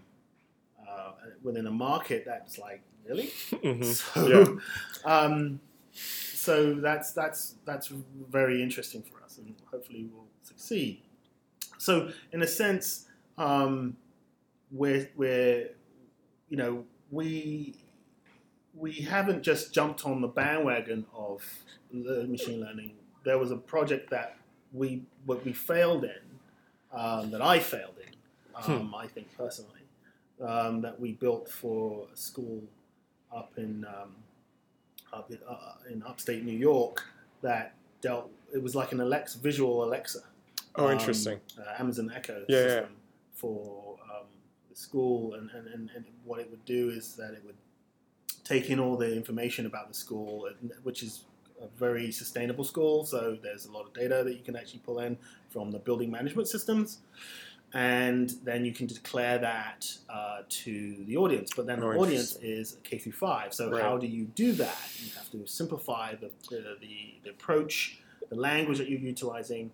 [0.88, 1.12] uh,
[1.42, 3.82] within a market that's like really Mm-hmm.
[3.92, 4.58] so
[5.06, 5.20] Yeah.
[5.22, 5.60] um,
[5.92, 7.88] so that's that's that's
[8.30, 11.00] very interesting for us and hopefully we'll succeed
[11.84, 13.06] so in a sense
[13.38, 13.96] um,
[14.70, 15.68] we're we're
[16.54, 17.74] you know, we
[18.76, 21.44] we haven't just jumped on the bandwagon of
[21.92, 22.92] the machine learning.
[23.24, 24.36] There was a project that
[24.72, 26.22] we what we failed in,
[26.92, 29.82] um, that I failed in, um, I think personally,
[30.40, 32.62] um, that we built for a school
[33.34, 34.14] up in um,
[35.12, 37.04] up in, uh, in upstate New York
[37.42, 38.30] that dealt.
[38.54, 40.20] It was like an Alexa, visual Alexa.
[40.76, 41.40] Oh, um, interesting.
[41.58, 42.80] uh, Amazon Echo Yeah, yeah.
[43.34, 44.26] for um,
[44.70, 47.56] the school, and, and, and, and what it would do is that it would
[48.44, 50.48] take in all the information about the school,
[50.82, 51.24] which is
[51.62, 53.04] a very sustainable school.
[53.04, 55.16] So there's a lot of data that you can actually pull in
[55.48, 56.98] from the building management systems.
[57.72, 61.50] And then you can declare that uh, to the audience.
[61.56, 63.52] But then Oh, the audience is K through five.
[63.52, 63.82] So Right.
[63.82, 64.76] how do you do that?
[65.02, 67.98] You have to simplify the, the, the, the approach,
[68.28, 69.70] the language that you're utilizing.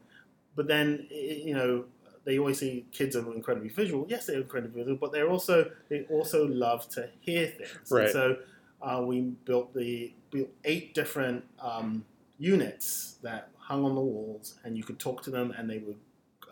[0.61, 1.84] But then, you know,
[2.26, 4.04] they always say kids are incredibly visual.
[4.11, 7.90] Yes, they're incredibly visual, but they're also they also love to hear things.
[7.90, 8.02] Right.
[8.02, 8.36] And so
[8.82, 12.04] uh, we built the built eight different um,
[12.38, 15.96] units that hung on the walls, and you could talk to them, and they would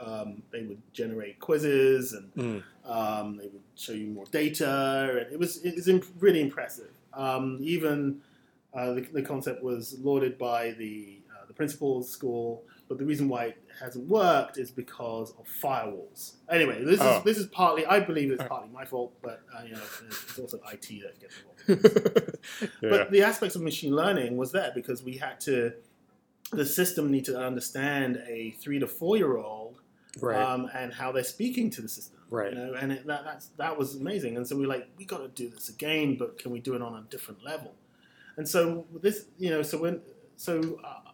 [0.00, 2.62] um, they would generate quizzes, and Mm.
[2.86, 6.92] um, they would show you more data, and it was it was imp- really impressive.
[7.12, 8.22] Um, even
[8.72, 13.28] uh, the, the concept was lauded by the uh, the principal's school, but the reason
[13.28, 16.32] why it hasn't worked is because of firewalls.
[16.50, 17.18] Anyway, this Oh.
[17.18, 20.38] is this is partly I believe it's partly my fault, but uh, you know it's
[20.38, 21.34] also IT that gets
[21.68, 22.38] involved.
[22.82, 22.90] yeah.
[22.90, 25.72] But the aspects of machine learning was there because we had to,
[26.50, 29.80] the system needed to understand a three to four year old
[30.20, 30.40] right.
[30.40, 32.18] um, and how they're speaking to the system.
[32.30, 32.52] Right.
[32.52, 34.36] You know, and it, that that's, that was amazing.
[34.36, 36.74] And so we are like, we got to do this again, but can we do
[36.74, 37.74] it on a different level?
[38.36, 40.00] And so this, you know, so when
[40.36, 41.07] so uh,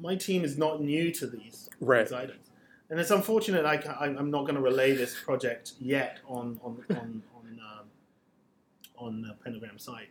[0.00, 2.04] my team is not new to these, Right.
[2.06, 2.50] these items.
[2.90, 7.22] And it's unfortunate I I'm not going to relay this project yet on on on
[7.36, 7.86] on, um,
[8.96, 10.08] on the Pentagram site,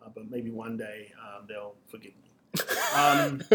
[0.00, 2.30] uh, but maybe one day um, they'll forgive me.
[2.96, 3.42] Um,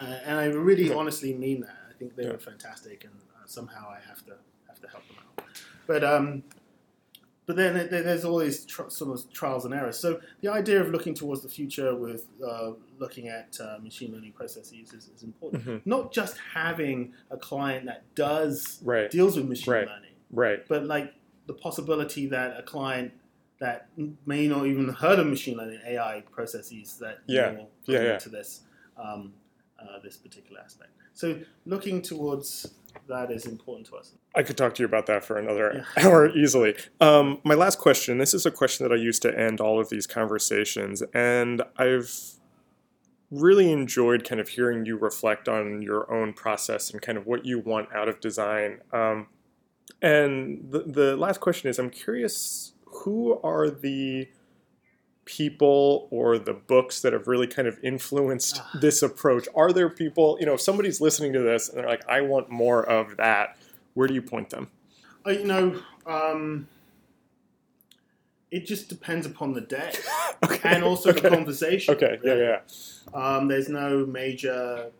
[0.00, 1.76] uh, and I really honestly mean that.
[1.88, 2.32] I think they Yeah.
[2.32, 4.32] were fantastic, and uh, somehow I have to
[4.66, 5.46] have to help them out.
[5.86, 6.42] But um,
[7.46, 9.98] but then there- there's always tr- sort of trials and errors.
[9.98, 14.32] So the idea of looking towards the future with uh, looking at uh, machine learning
[14.32, 15.64] processes is, is important.
[15.64, 15.82] Mhm.
[15.84, 19.10] Not just having a client that does Right.
[19.10, 19.86] deals with machine Right.
[19.86, 20.66] learning, Right.
[20.68, 21.14] but like
[21.46, 23.12] the possibility that a client
[23.58, 23.88] that
[24.26, 27.52] may not even heard of machine learning AI processes that Yeah.
[27.52, 28.14] will Yeah, yeah.
[28.14, 28.62] into this
[28.96, 29.34] um,
[29.78, 30.92] uh, this particular aspect.
[31.14, 32.74] So looking towards
[33.08, 34.12] that is important to us.
[34.34, 36.04] I could talk to you about that for another Yeah.
[36.06, 36.74] hour easily.
[37.00, 39.88] Um, my last question this is a question that I used to end all of
[39.90, 42.10] these conversations, and I've
[43.30, 47.44] really enjoyed kind of hearing you reflect on your own process and kind of what
[47.44, 48.80] you want out of design.
[48.92, 49.26] Um,
[50.00, 54.28] and the, the last question is I'm curious who are the
[55.24, 58.78] people or the books that have really kind of influenced Ah.
[58.80, 59.48] this approach?
[59.54, 62.50] Are there people, you know, if somebody's listening to this and they're like, I want
[62.50, 63.56] more of that,
[63.94, 64.68] where do you point them?
[65.26, 66.68] Uh, you know, um,
[68.50, 69.92] it just depends upon the day
[70.44, 70.60] okay.
[70.74, 71.94] and also the conversation.
[71.94, 72.42] Okay, yeah, really.
[72.44, 72.60] yeah.
[73.14, 74.90] Um, there's no major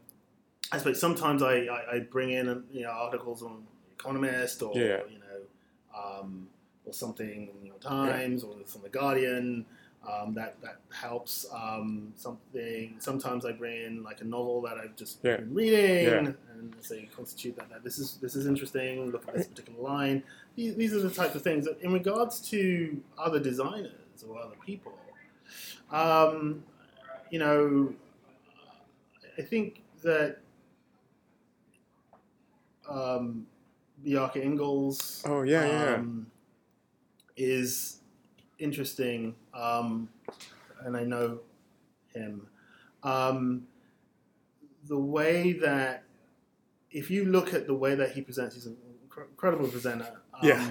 [0.72, 0.97] aspect.
[0.97, 3.64] Sometimes I, I, I bring in you know articles on
[3.99, 5.01] Economist or Yeah.
[5.09, 6.49] you know um,
[6.85, 9.66] or something in the New York Times or from the Guardian.
[10.07, 11.47] Um, that that helps.
[11.53, 12.97] Um, something.
[12.99, 15.37] Sometimes I bring in like a novel that I've just Yeah.
[15.39, 16.33] been reading Yeah.
[16.53, 19.11] and say constitute that, that this is this is interesting.
[19.11, 20.23] Look at this particular line.
[20.57, 23.93] These, these are the types of things that, in regards to other designers
[24.29, 24.93] or other people.
[25.91, 26.63] Um,
[27.31, 27.95] you know,
[29.39, 30.39] I think that
[32.89, 33.47] um,
[34.05, 35.95] Bjarke Ingels Oh, yeah, yeah.
[35.95, 36.27] um,
[37.37, 38.01] is
[38.59, 40.09] interesting, um,
[40.85, 41.41] and I know
[42.15, 42.47] him.
[43.03, 43.67] Um,
[44.87, 46.05] the way that,
[46.91, 50.21] if you look at the way that he presents, he's an incredible presenter.
[50.35, 50.71] Um, Yeah.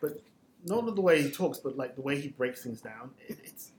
[0.00, 0.20] But
[0.64, 3.10] not the way he talks, but like the way he breaks things down.
[3.28, 3.70] It, it's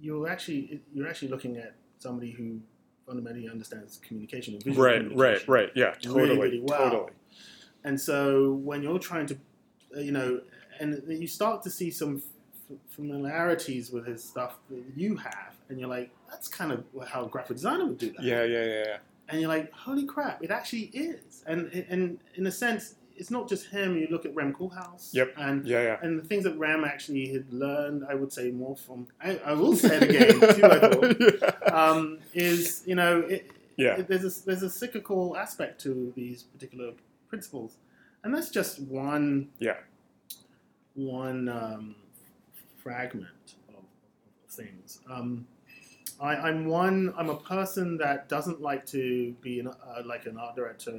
[0.00, 2.60] you're actually you're actually looking at somebody who
[3.06, 5.00] fundamentally understands communication and visual Right, right,
[5.44, 5.70] communication right.
[5.74, 6.38] Yeah, totally.
[6.38, 6.90] really well.
[6.90, 7.12] Totally.
[7.84, 9.38] And so when you're trying to,
[9.96, 10.40] uh, you know,
[10.80, 12.20] and you start to see some
[12.88, 17.28] familiarities with his stuff that you have, and you're like, that's kind of how a
[17.28, 18.22] graphic designer would do that.
[18.22, 18.96] Yeah, yeah, yeah, yeah.
[19.28, 21.42] And you're like, holy crap, it actually is.
[21.46, 23.96] And and in a sense, it's not just him.
[23.96, 25.12] You look at Rem Koolhaas.
[25.12, 25.34] Yep.
[25.36, 25.96] And Yeah, yeah.
[26.02, 29.06] and the things that Rem actually had learned, I would say more from.
[29.20, 30.40] I, I will say it again.
[30.54, 31.16] too, I thought,
[31.66, 31.74] yeah.
[31.74, 33.96] um, is you know it, Yeah.
[33.98, 36.92] it- there's a, there's a cyclical aspect to these particular
[37.28, 37.78] principles,
[38.22, 39.78] and that's just one Yeah.
[40.94, 41.96] one um,
[42.90, 43.26] fragment
[43.70, 45.00] of, of things.
[45.10, 45.46] Um,
[46.20, 47.12] I, I'm one.
[47.18, 50.92] I'm a person that doesn't like to be an, uh, like an art director,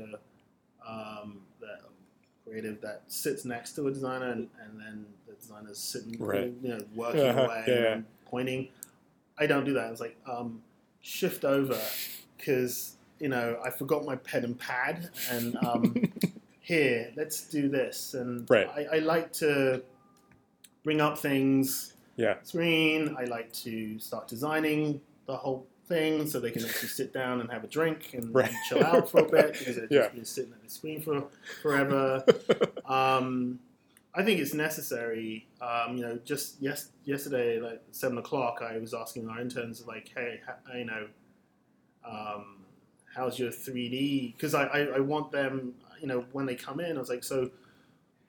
[0.87, 1.79] um, that
[2.45, 6.53] creative that sits next to a designer and, and then the designer's sitting, Right.
[6.61, 7.93] you know, working Uh-huh, away yeah.
[7.93, 8.67] and pointing.
[9.39, 9.91] I don't do that.
[9.91, 10.61] It's like um,
[11.01, 11.79] shift over
[12.37, 15.95] because you know I forgot my pen and pad and um,
[16.59, 18.67] here let's do this and Right.
[18.69, 19.81] I, I like to
[20.87, 22.35] bring up things Yeah.
[22.43, 23.13] screen.
[23.19, 27.51] I like to start designing the whole thing so they can actually sit down and
[27.51, 28.47] have a drink and, Right.
[28.47, 30.03] and chill out for a bit because they've Yeah.
[30.03, 31.25] just been sitting at the screen for
[31.61, 32.23] forever.
[32.85, 33.59] um,
[34.15, 35.45] I think it's necessary.
[35.61, 40.09] Um, you know, just yes, yesterday, like seven o'clock, I was asking our interns, like,
[40.15, 41.07] "Hey, ha, you know,
[42.05, 42.63] um,
[43.13, 46.95] how's your 3D?" Because I, I, I want them, you know, when they come in,
[46.95, 47.51] I was like, "So,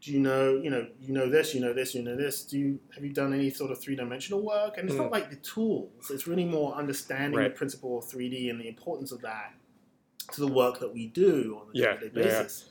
[0.00, 2.44] do you know, you know, you know this, you know this, you know this?
[2.44, 5.02] Do you have you done any sort of three dimensional work?" And it's Mm.
[5.04, 7.52] not like the tools; it's really more understanding Right.
[7.52, 9.54] the principle of 3D and the importance of that
[10.32, 12.42] to the work that we do on a Yeah, day-to-day yeah, yeah.
[12.42, 12.70] basis.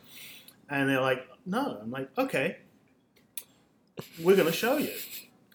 [0.69, 2.57] And they're like, "No," I'm like, "Okay."
[4.21, 4.93] we're going to show you.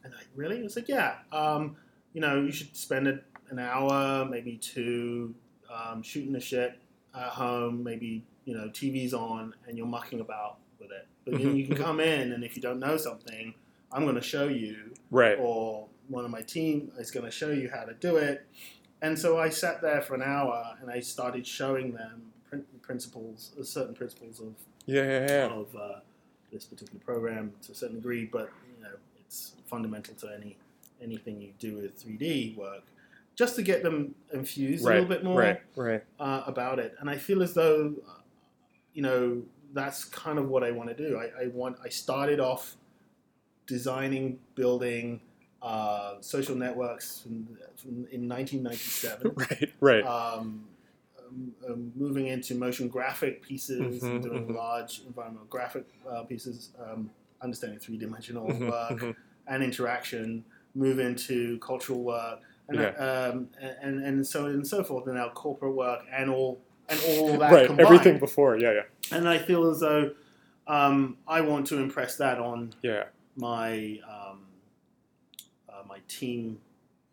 [0.02, 0.58] And like, really?
[0.58, 1.18] It's like, yeah.
[1.30, 1.76] Um,
[2.12, 3.20] you know, you should spend a,
[3.50, 5.34] an hour, maybe two,
[5.72, 6.76] um, shooting the shit
[7.14, 7.82] at home.
[7.84, 11.06] Maybe you know, TV's on, and you're mucking about with it.
[11.24, 13.54] But then you can come in, and if you don't know something,
[13.92, 15.36] I'm going to show you, Right.
[15.38, 18.46] or one of my team is going to show you how to do it.
[19.02, 22.32] And so I sat there for an hour, and I started showing them
[22.82, 24.54] principles, uh, certain principles of
[24.86, 25.02] Yeah.
[25.04, 25.26] Yeah.
[25.28, 25.46] Yeah.
[25.54, 26.00] of uh,
[26.52, 30.56] this particular program to a certain degree, but you know it's fundamental to any
[31.00, 32.82] anything you do with 3D work,
[33.34, 35.60] just to get them infused a little bit more Right.
[35.74, 36.04] Right.
[36.20, 36.94] uh, about it.
[37.00, 38.20] And I feel as though, uh,
[38.94, 39.42] you know,
[39.72, 41.18] that's kind of what I want to do.
[41.18, 41.76] I, I want.
[41.84, 42.76] I started off
[43.66, 45.20] designing, building
[45.62, 47.46] uh, social networks from,
[47.76, 49.72] from in 1997 Right.
[49.80, 50.04] Right.
[50.04, 50.64] um,
[51.18, 54.54] um, um, moving into motion graphic pieces Mhm, doing mhm.
[54.54, 57.10] large environmental graphic uh, pieces, um,
[57.40, 59.14] understanding three dimensional Mhm, work mhm.
[59.46, 60.44] and interaction,
[60.74, 62.88] move into cultural work, and, Yeah.
[62.90, 67.00] um, and, and so on and so forth, and now corporate work and all and
[67.06, 67.66] all that Right.
[67.66, 67.86] combined.
[67.86, 68.56] Everything before.
[68.56, 68.72] Yeah.
[68.72, 69.16] Yeah.
[69.16, 70.12] And I feel as though
[70.66, 73.04] um, I want to impress that on Yeah.
[73.36, 74.46] my um,
[75.68, 75.98] uh, my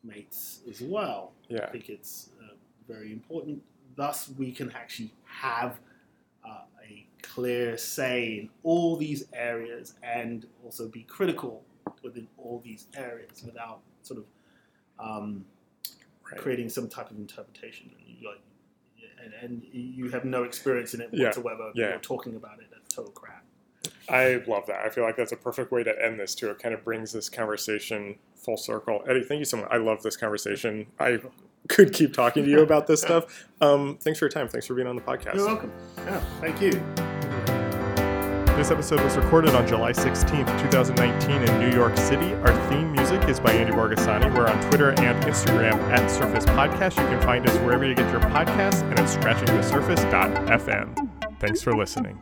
[0.04, 1.34] teammates as well.
[1.48, 1.66] Yeah.
[1.66, 2.54] I think it's uh,
[2.88, 3.62] very important.
[3.96, 5.80] Thus, we can actually have
[6.46, 11.64] uh, a clear say in all these areas and also be critical
[12.04, 14.26] within all these areas without sort of
[15.00, 15.46] um,
[16.32, 16.40] Right.
[16.40, 17.90] creating some type of interpretation.
[17.98, 18.40] And you, like,
[19.24, 21.26] and, and you have no experience in it Yeah.
[21.28, 21.72] whatsoever.
[21.76, 21.90] Yeah.
[21.90, 22.68] You're talking about it.
[22.72, 23.44] That's total crap.
[24.10, 24.84] I love that.
[24.86, 26.50] I feel like that's a perfect way to end this too.
[26.50, 29.04] It kind of brings this conversation full circle.
[29.08, 29.68] Eddie, thank you so much.
[29.72, 30.88] I love this conversation.
[31.00, 31.20] I
[31.68, 33.48] could keep talking to you about this stuff.
[33.62, 34.48] Um, thanks for your time.
[34.48, 35.36] Thanks for being on the podcast.
[35.36, 35.72] You're welcome.
[35.98, 37.29] Yeah, thank you.
[38.60, 42.34] This episode was recorded on July 16th, 2019 in New York City.
[42.34, 44.36] Our theme music is by Andy Borgasani.
[44.36, 47.02] We're on Twitter and Instagram at Surface Podcast.
[47.02, 51.40] You can find us wherever you get your podcasts and at scratchingthesurface.fm.
[51.40, 52.20] Thanks for listening.